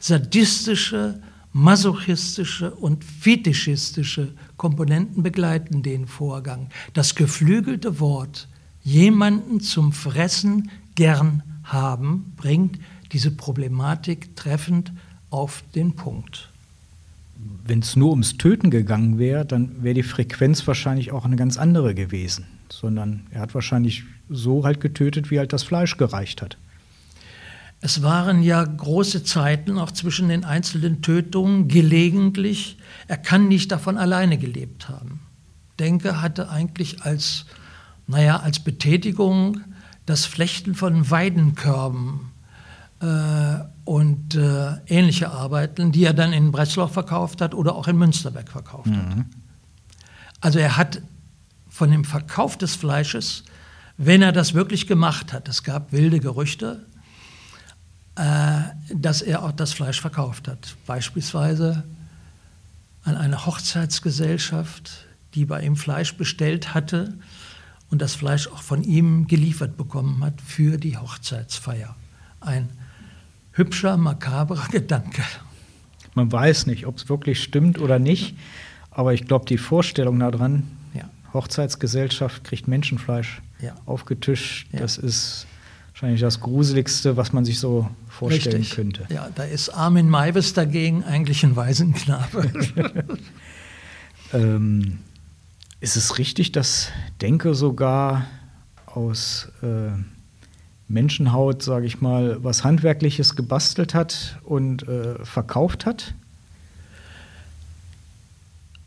[0.00, 1.20] Sadistische,
[1.52, 6.68] masochistische und fetischistische Komponenten begleiten den Vorgang.
[6.92, 8.48] Das geflügelte Wort
[8.82, 12.78] jemanden zum Fressen gern haben bringt
[13.12, 14.92] diese Problematik treffend
[15.30, 16.50] auf den Punkt.
[17.66, 21.56] Wenn es nur ums Töten gegangen wäre, dann wäre die Frequenz wahrscheinlich auch eine ganz
[21.56, 22.46] andere gewesen.
[22.70, 26.56] Sondern er hat wahrscheinlich so halt getötet, wie halt das Fleisch gereicht hat.
[27.84, 32.78] Es waren ja große Zeiten auch zwischen den einzelnen Tötungen gelegentlich.
[33.08, 35.20] Er kann nicht davon alleine gelebt haben.
[35.78, 37.44] Denke hatte eigentlich als,
[38.06, 39.60] naja, als Betätigung
[40.06, 42.32] das Flechten von Weidenkörben
[43.00, 47.98] äh, und äh, ähnliche Arbeiten, die er dann in Breslau verkauft hat oder auch in
[47.98, 48.96] Münsterberg verkauft mhm.
[48.96, 49.26] hat.
[50.40, 51.02] Also er hat
[51.68, 53.44] von dem Verkauf des Fleisches,
[53.98, 56.86] wenn er das wirklich gemacht hat, es gab wilde Gerüchte,
[58.16, 60.76] dass er auch das Fleisch verkauft hat.
[60.86, 61.82] Beispielsweise
[63.04, 67.14] an eine Hochzeitsgesellschaft, die bei ihm Fleisch bestellt hatte
[67.90, 71.96] und das Fleisch auch von ihm geliefert bekommen hat für die Hochzeitsfeier.
[72.40, 72.68] Ein
[73.52, 75.22] hübscher, makabrer Gedanke.
[76.14, 78.36] Man weiß nicht, ob es wirklich stimmt oder nicht,
[78.90, 80.62] aber ich glaube, die Vorstellung daran,
[80.94, 81.10] ja.
[81.32, 83.74] Hochzeitsgesellschaft kriegt Menschenfleisch ja.
[83.86, 84.78] aufgetischt, ja.
[84.78, 85.46] das ist
[85.94, 88.74] wahrscheinlich das Gruseligste, was man sich so vorstellen Richtig.
[88.74, 89.06] könnte.
[89.10, 92.50] Ja, da ist Armin Maivis dagegen eigentlich ein Waisenknabe.
[94.32, 94.98] ähm,
[95.78, 96.88] ist es richtig, dass
[97.20, 98.26] Denke sogar
[98.86, 99.92] aus äh,
[100.88, 106.14] Menschenhaut, sage ich mal, was Handwerkliches gebastelt hat und äh, verkauft hat?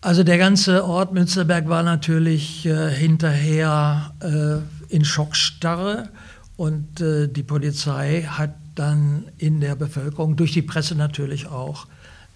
[0.02, 6.10] Also der ganze Ort Münsterberg war natürlich äh, hinterher äh, in Schockstarre
[6.58, 11.88] und äh, die Polizei hat dann in der Bevölkerung, durch die Presse natürlich auch,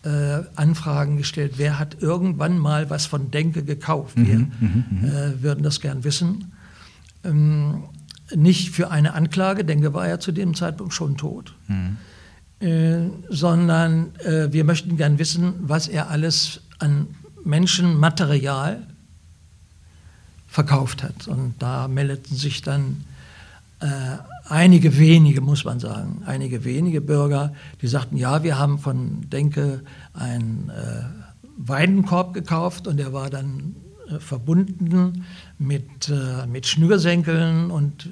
[0.03, 4.17] äh, Anfragen gestellt, wer hat irgendwann mal was von Denke gekauft.
[4.17, 5.05] Mhm, Wir mhm, mhm.
[5.05, 6.53] äh, würden das gern wissen.
[7.23, 7.83] Ähm,
[8.33, 11.97] nicht für eine Anklage, Denke war ja zu dem Zeitpunkt schon tot, mhm.
[12.59, 17.07] Äh, sondern äh, wir möchten gern wissen, was er alles an
[17.43, 18.85] Menschenmaterial
[20.47, 21.27] verkauft hat.
[21.27, 23.03] Und da meldeten sich dann
[23.81, 24.17] äh,
[24.47, 29.81] einige wenige, muss man sagen, einige wenige Bürger, die sagten, ja, wir haben von Denke
[30.13, 31.03] einen äh,
[31.57, 33.75] Weidenkorb gekauft und der war dann
[34.09, 35.25] äh, verbunden
[35.57, 38.09] mit, äh, mit Schnürsenkeln und äh,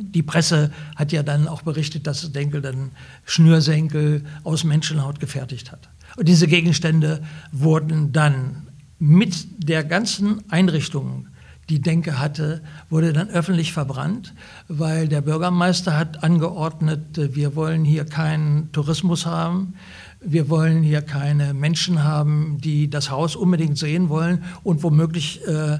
[0.00, 2.90] die Presse hat ja dann auch berichtet, dass Denkel dann
[3.24, 5.88] Schnürsenkel aus Menschenhaut gefertigt hat.
[6.16, 11.27] Und diese Gegenstände wurden dann mit der ganzen Einrichtung
[11.68, 14.34] die Denke hatte, wurde dann öffentlich verbrannt,
[14.68, 19.74] weil der Bürgermeister hat angeordnet, äh, wir wollen hier keinen Tourismus haben,
[20.20, 25.78] wir wollen hier keine Menschen haben, die das Haus unbedingt sehen wollen und womöglich äh,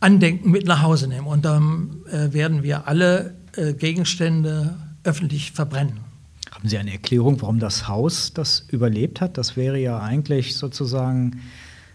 [0.00, 1.26] Andenken mit nach Hause nehmen.
[1.26, 6.00] Und dann äh, werden wir alle äh, Gegenstände öffentlich verbrennen.
[6.50, 9.38] Haben Sie eine Erklärung, warum das Haus das überlebt hat?
[9.38, 11.40] Das wäre ja eigentlich sozusagen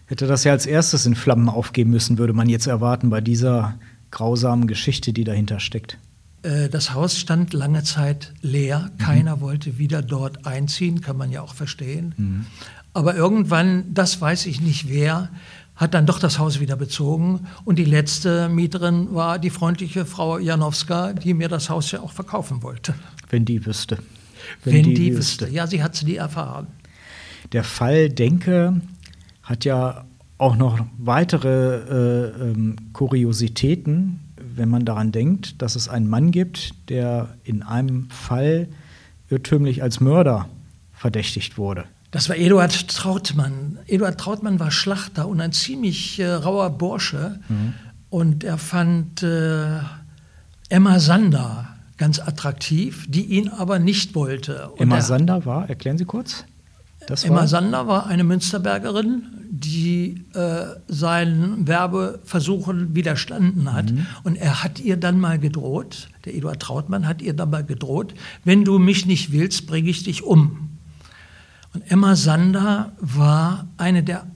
[0.08, 3.78] hätte das ja als erstes in Flammen aufgeben müssen, würde man jetzt erwarten bei dieser
[4.10, 5.98] grausamen Geschichte, die dahinter steckt.
[6.42, 8.90] Äh, das Haus stand lange Zeit leer.
[8.92, 8.98] Mhm.
[8.98, 9.40] Keiner mhm.
[9.42, 12.14] wollte wieder dort einziehen, kann man ja auch verstehen.
[12.16, 12.46] Mhm.
[12.94, 15.28] Aber irgendwann, das weiß ich nicht wer,
[15.76, 17.46] hat dann doch das Haus wieder bezogen.
[17.64, 22.12] Und die letzte Mieterin war die freundliche Frau Janowska, die mir das Haus ja auch
[22.12, 22.94] verkaufen wollte.
[23.30, 23.98] Wenn die wüsste.
[24.64, 25.44] Wenn, Wenn die, die wüsste.
[25.44, 25.54] wüsste.
[25.54, 26.66] Ja, sie hat es nie erfahren.
[27.52, 28.80] Der Fall Denke
[29.48, 30.04] hat ja
[30.36, 36.74] auch noch weitere äh, ähm, Kuriositäten, wenn man daran denkt, dass es einen Mann gibt,
[36.90, 38.68] der in einem Fall
[39.30, 40.48] irrtümlich als Mörder
[40.92, 41.84] verdächtigt wurde.
[42.10, 43.78] Das war Eduard Trautmann.
[43.86, 47.40] Eduard Trautmann war Schlachter und ein ziemlich äh, rauer Bursche.
[47.48, 47.74] Mhm.
[48.10, 49.78] Und er fand äh,
[50.68, 54.68] Emma Sander ganz attraktiv, die ihn aber nicht wollte.
[54.70, 56.44] Und Emma er, Sander war, erklären Sie kurz.
[57.08, 57.48] Das Emma war?
[57.48, 63.90] Sander war eine Münsterbergerin, die äh, seinen Werbeversuchen widerstanden hat.
[63.90, 64.06] Mhm.
[64.24, 68.12] Und er hat ihr dann mal gedroht, der Eduard Trautmann hat ihr dann mal gedroht,
[68.44, 70.68] wenn du mich nicht willst, bringe ich dich um.
[71.72, 74.26] Und Emma Sander war eine der,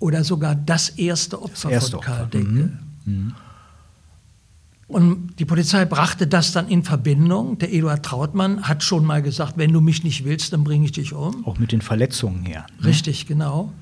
[0.00, 2.26] oder sogar das erste Opfer das erste von Karl Opfer.
[2.26, 2.72] Denke.
[3.06, 3.14] Mhm.
[3.14, 3.34] Mhm.
[4.90, 7.58] Und die Polizei brachte das dann in Verbindung.
[7.58, 10.90] Der Eduard Trautmann hat schon mal gesagt, wenn du mich nicht willst, dann bringe ich
[10.90, 11.46] dich um.
[11.46, 12.66] Auch mit den Verletzungen her.
[12.80, 12.86] Ne?
[12.86, 13.72] Richtig, genau.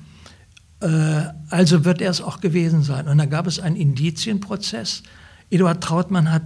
[0.81, 3.07] Äh, also wird er es auch gewesen sein.
[3.07, 5.01] Und da gab es einen Indizienprozess.
[5.49, 6.43] Eduard Trautmann hat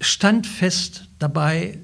[0.00, 1.80] standfest dabei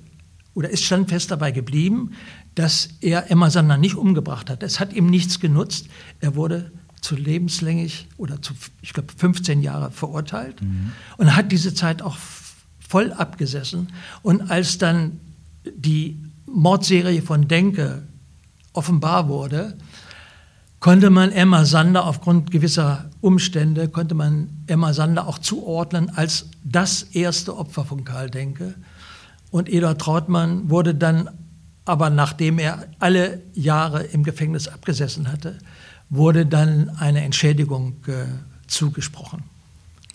[0.55, 2.13] oder ist standfest dabei geblieben,
[2.55, 4.63] dass er Emma Sander nicht umgebracht hat.
[4.63, 5.87] Es hat ihm nichts genutzt.
[6.21, 10.93] Er wurde zu lebenslänglich oder zu, ich glaube, 15 Jahre verurteilt mhm.
[11.17, 12.17] und hat diese Zeit auch
[12.79, 13.89] voll abgesessen.
[14.23, 15.21] Und als dann
[15.65, 18.03] die Mordserie von Denke
[18.73, 19.77] offenbar wurde,
[20.81, 27.03] konnte man Emma Sander aufgrund gewisser Umstände, konnte man Emma Sander auch zuordnen als das
[27.03, 28.75] erste Opfer von Karl Denke.
[29.51, 31.29] Und Eduard Trautmann wurde dann
[31.85, 35.59] aber, nachdem er alle Jahre im Gefängnis abgesessen hatte,
[36.11, 38.27] wurde dann eine Entschädigung äh,
[38.67, 39.45] zugesprochen.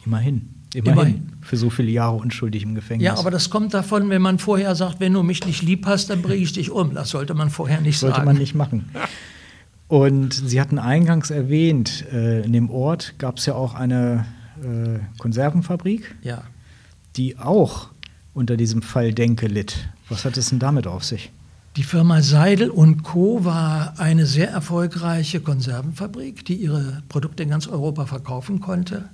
[0.06, 0.50] Immerhin.
[0.74, 0.94] Immerhin.
[0.94, 1.32] Immerhin.
[1.42, 3.06] Für so viele Jahre unschuldig im Gefängnis.
[3.06, 6.10] Ja, aber das kommt davon, wenn man vorher sagt, wenn du mich nicht lieb hast,
[6.10, 6.94] dann bringe ich dich um.
[6.94, 8.26] Das sollte man vorher nicht sollte sagen.
[8.26, 8.90] Sollte man nicht machen.
[9.88, 14.26] Und Sie hatten eingangs erwähnt, äh, in dem Ort gab es ja auch eine
[14.62, 16.44] äh, Konservenfabrik, ja.
[17.16, 17.90] die auch
[18.34, 19.88] unter diesem Fall Denke litt.
[20.10, 21.32] Was hat es denn damit auf sich?
[21.76, 23.44] Die Firma Seidel und Co.
[23.44, 29.10] war eine sehr erfolgreiche Konservenfabrik, die ihre Produkte in ganz Europa verkaufen konnte.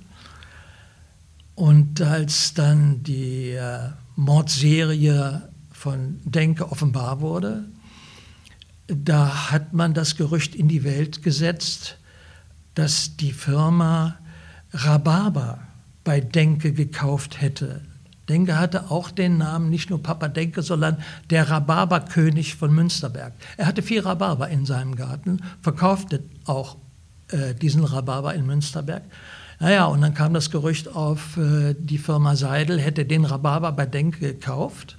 [1.56, 7.64] Und als dann die äh, Mordserie von Denke offenbar wurde,
[8.86, 11.98] da hat man das Gerücht in die Welt gesetzt,
[12.76, 14.18] dass die Firma
[14.72, 15.58] Rhabarber
[16.04, 17.80] bei Denke gekauft hätte.
[18.32, 20.96] Denke hatte auch den Namen nicht nur Papa Denke, sondern
[21.28, 23.34] der Rhabarberkönig von Münsterberg.
[23.58, 26.78] Er hatte viel Rhabarber in seinem Garten, verkaufte auch
[27.28, 29.02] äh, diesen Rhabarber in Münsterberg.
[29.60, 33.84] Naja, und dann kam das Gerücht auf, äh, die Firma Seidel hätte den Rhabarber bei
[33.84, 34.96] Denke gekauft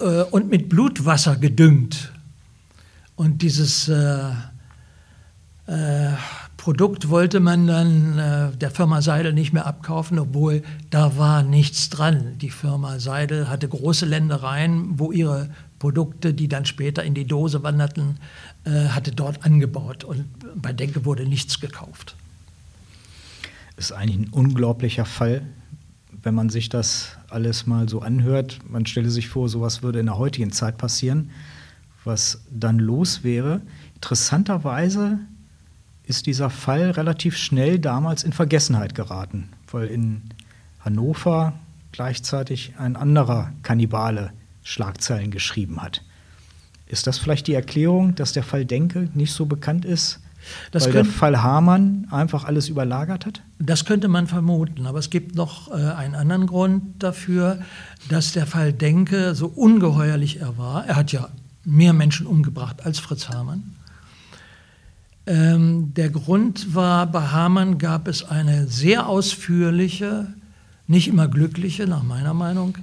[0.00, 2.12] äh, und mit Blutwasser gedüngt.
[3.14, 4.30] Und dieses äh,
[5.68, 6.12] äh,
[6.68, 11.88] Produkt wollte man dann äh, der Firma Seidel nicht mehr abkaufen, obwohl da war nichts
[11.88, 12.36] dran.
[12.42, 15.48] Die Firma Seidel hatte große Ländereien, wo ihre
[15.78, 18.18] Produkte, die dann später in die Dose wanderten,
[18.64, 20.04] äh, hatte dort angebaut.
[20.04, 20.26] Und
[20.60, 22.16] bei Denke wurde nichts gekauft.
[23.78, 25.40] Ist eigentlich ein unglaublicher Fall,
[26.22, 28.58] wenn man sich das alles mal so anhört.
[28.68, 31.30] Man stelle sich vor, sowas würde in der heutigen Zeit passieren,
[32.04, 33.62] was dann los wäre.
[33.94, 35.18] Interessanterweise
[36.08, 40.22] ist dieser Fall relativ schnell damals in Vergessenheit geraten, weil in
[40.80, 41.52] Hannover
[41.92, 44.32] gleichzeitig ein anderer Kannibale
[44.62, 46.02] Schlagzeilen geschrieben hat.
[46.86, 50.20] Ist das vielleicht die Erklärung, dass der Fall Denke nicht so bekannt ist,
[50.72, 53.42] das weil könnt, der Fall Hamann einfach alles überlagert hat?
[53.58, 57.58] Das könnte man vermuten, aber es gibt noch äh, einen anderen Grund dafür,
[58.08, 60.86] dass der Fall Denke so ungeheuerlich er war.
[60.86, 61.28] Er hat ja
[61.64, 63.74] mehr Menschen umgebracht als Fritz Hamann.
[65.28, 70.32] Ähm, der Grund war, bei Hamann gab es eine sehr ausführliche,
[70.86, 72.78] nicht immer glückliche, nach meiner Meinung,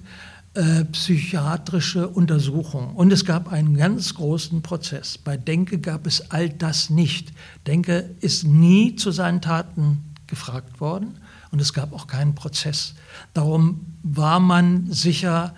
[0.53, 2.95] äh, psychiatrische Untersuchung.
[2.95, 5.17] Und es gab einen ganz großen Prozess.
[5.17, 7.33] Bei Denke gab es all das nicht.
[7.65, 11.17] Denke ist nie zu seinen Taten gefragt worden
[11.49, 12.93] und es gab auch keinen Prozess.
[13.33, 15.55] Darum war man sicher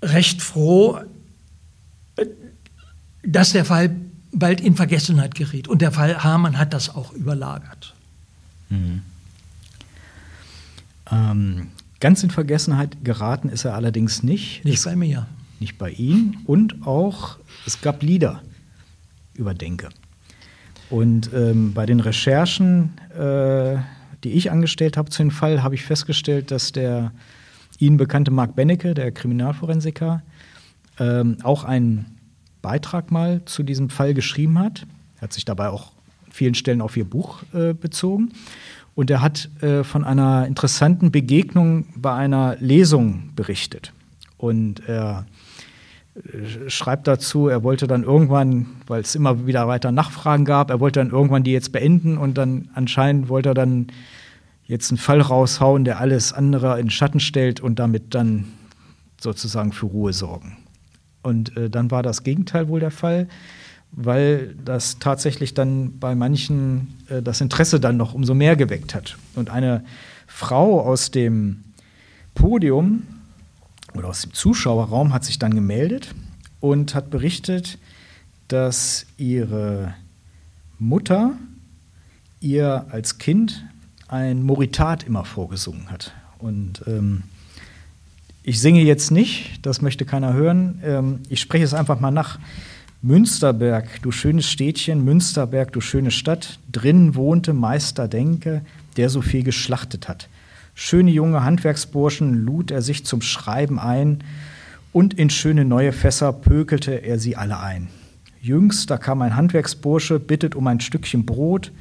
[0.00, 1.00] recht froh,
[2.14, 2.26] äh,
[3.24, 3.90] dass der Fall
[4.38, 5.68] bald in Vergessenheit geriet.
[5.68, 7.94] Und der Fall Hamann hat das auch überlagert.
[8.68, 9.02] Mhm.
[11.10, 11.68] Ähm,
[12.00, 14.64] ganz in Vergessenheit geraten ist er allerdings nicht.
[14.64, 15.26] Nicht bei mir.
[15.58, 16.38] Nicht bei Ihnen.
[16.44, 18.42] Und auch, es gab Lieder
[19.34, 19.88] über Denke.
[20.90, 23.76] Und ähm, bei den Recherchen, äh,
[24.22, 27.12] die ich angestellt habe zu dem Fall, habe ich festgestellt, dass der
[27.78, 30.22] Ihnen bekannte Marc Bennecke, der Kriminalforensiker,
[30.98, 32.15] ähm, auch ein
[32.62, 34.86] Beitrag mal zu diesem Fall geschrieben hat.
[35.16, 35.92] Er hat sich dabei auch
[36.26, 38.32] an vielen Stellen auf ihr Buch äh, bezogen.
[38.94, 43.92] Und er hat äh, von einer interessanten Begegnung bei einer Lesung berichtet.
[44.38, 45.26] Und er
[46.14, 50.80] äh, schreibt dazu, er wollte dann irgendwann, weil es immer wieder weiter Nachfragen gab, er
[50.80, 53.88] wollte dann irgendwann die jetzt beenden und dann anscheinend wollte er dann
[54.64, 58.46] jetzt einen Fall raushauen, der alles andere in Schatten stellt und damit dann
[59.20, 60.56] sozusagen für Ruhe sorgen.
[61.26, 63.26] Und äh, dann war das Gegenteil wohl der Fall,
[63.90, 69.18] weil das tatsächlich dann bei manchen äh, das Interesse dann noch umso mehr geweckt hat.
[69.34, 69.82] Und eine
[70.28, 71.64] Frau aus dem
[72.36, 73.02] Podium
[73.94, 76.14] oder aus dem Zuschauerraum hat sich dann gemeldet
[76.60, 77.78] und hat berichtet,
[78.46, 79.94] dass ihre
[80.78, 81.32] Mutter
[82.38, 83.64] ihr als Kind
[84.06, 86.12] ein Moritat immer vorgesungen hat.
[86.38, 87.24] Und ähm,
[88.46, 90.80] ich singe jetzt nicht, das möchte keiner hören.
[90.84, 92.38] Ähm, ich spreche es einfach mal nach.
[93.02, 98.62] Münsterberg, du schönes Städtchen, Münsterberg, du schöne Stadt, drin wohnte Meister Denke,
[98.96, 100.28] der so viel geschlachtet hat.
[100.74, 104.22] Schöne junge Handwerksburschen lud er sich zum Schreiben ein,
[104.92, 107.88] und in schöne neue Fässer pökelte er sie alle ein.
[108.40, 111.72] Jüngst, da kam ein Handwerksbursche, bittet um ein Stückchen Brot,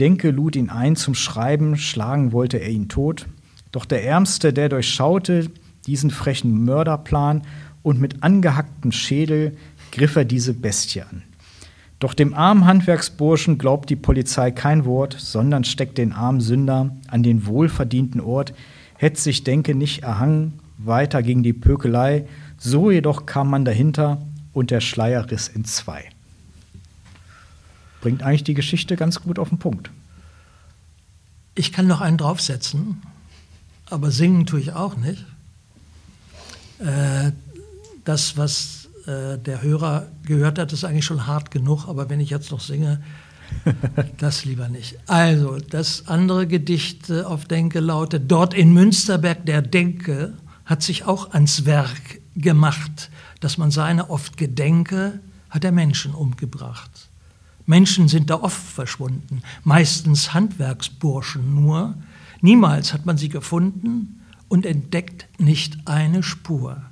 [0.00, 3.26] Denke lud ihn ein zum Schreiben, schlagen wollte er ihn tot.
[3.70, 5.50] Doch der Ärmste, der durchschaute
[5.86, 7.42] diesen frechen Mörderplan
[7.82, 9.56] und mit angehacktem Schädel
[9.90, 11.22] griff er diese Bestie an.
[11.98, 17.22] Doch dem armen Handwerksburschen glaubt die Polizei kein Wort, sondern steckt den armen Sünder an
[17.22, 18.54] den wohlverdienten Ort,
[18.96, 22.26] hätte sich Denke nicht erhangen, weiter gegen die Pökelei,
[22.58, 24.22] so jedoch kam man dahinter
[24.52, 26.08] und der Schleier riss in zwei
[28.02, 29.90] bringt eigentlich die Geschichte ganz gut auf den Punkt.
[31.54, 33.00] Ich kann noch einen draufsetzen,
[33.88, 35.24] aber singen tue ich auch nicht.
[36.82, 37.32] Äh,
[38.04, 42.30] das, was äh, der Hörer gehört hat, ist eigentlich schon hart genug, aber wenn ich
[42.30, 43.00] jetzt noch singe,
[44.18, 44.98] das lieber nicht.
[45.06, 51.04] Also, das andere Gedicht äh, auf Denke lautet, dort in Münsterberg der Denke hat sich
[51.04, 53.10] auch ans Werk gemacht,
[53.40, 55.20] dass man seine oft gedenke,
[55.50, 56.90] hat er Menschen umgebracht.
[57.66, 61.94] Menschen sind da oft verschwunden, meistens Handwerksburschen nur.
[62.40, 64.21] Niemals hat man sie gefunden
[64.52, 66.82] und entdeckt nicht eine Spur.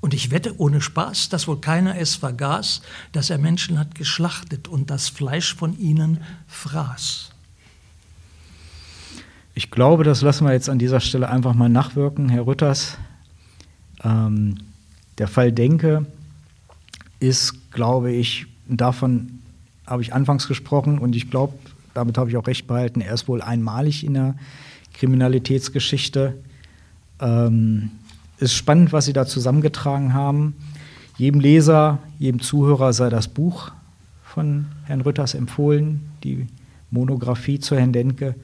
[0.00, 2.80] Und ich wette ohne Spaß, dass wohl keiner es vergaß,
[3.12, 7.30] dass er Menschen hat geschlachtet und das Fleisch von ihnen fraß.
[9.54, 12.96] Ich glaube, das lassen wir jetzt an dieser Stelle einfach mal nachwirken, Herr Rütters.
[14.02, 14.60] Ähm,
[15.18, 16.06] der Fall Denke
[17.20, 19.40] ist, glaube ich, davon
[19.86, 21.52] habe ich anfangs gesprochen und ich glaube,
[21.92, 24.36] damit habe ich auch recht behalten, er ist wohl einmalig in der
[24.94, 26.42] Kriminalitätsgeschichte.
[27.20, 27.90] Ähm,
[28.38, 30.54] ist spannend, was Sie da zusammengetragen haben.
[31.16, 33.70] Jedem Leser, jedem Zuhörer sei das Buch
[34.24, 36.46] von Herrn Rütters empfohlen, die
[36.90, 38.34] Monographie zu Herrn Denke.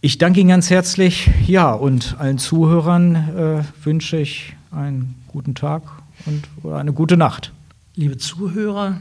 [0.00, 1.30] Ich danke Ihnen ganz herzlich.
[1.46, 5.82] Ja, und allen Zuhörern äh, wünsche ich einen guten Tag
[6.26, 7.52] und oder eine gute Nacht.
[7.94, 9.00] Liebe Zuhörer,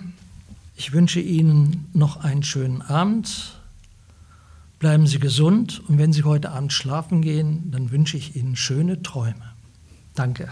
[0.76, 3.57] ich wünsche Ihnen noch einen schönen Abend.
[4.80, 9.02] Bleiben Sie gesund und wenn Sie heute Abend schlafen gehen, dann wünsche ich Ihnen schöne
[9.02, 9.56] Träume.
[10.14, 10.50] Danke.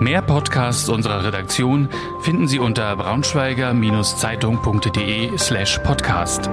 [0.00, 1.88] Mehr Podcasts unserer Redaktion
[2.20, 6.50] finden Sie unter braunschweiger-zeitung.de slash podcast.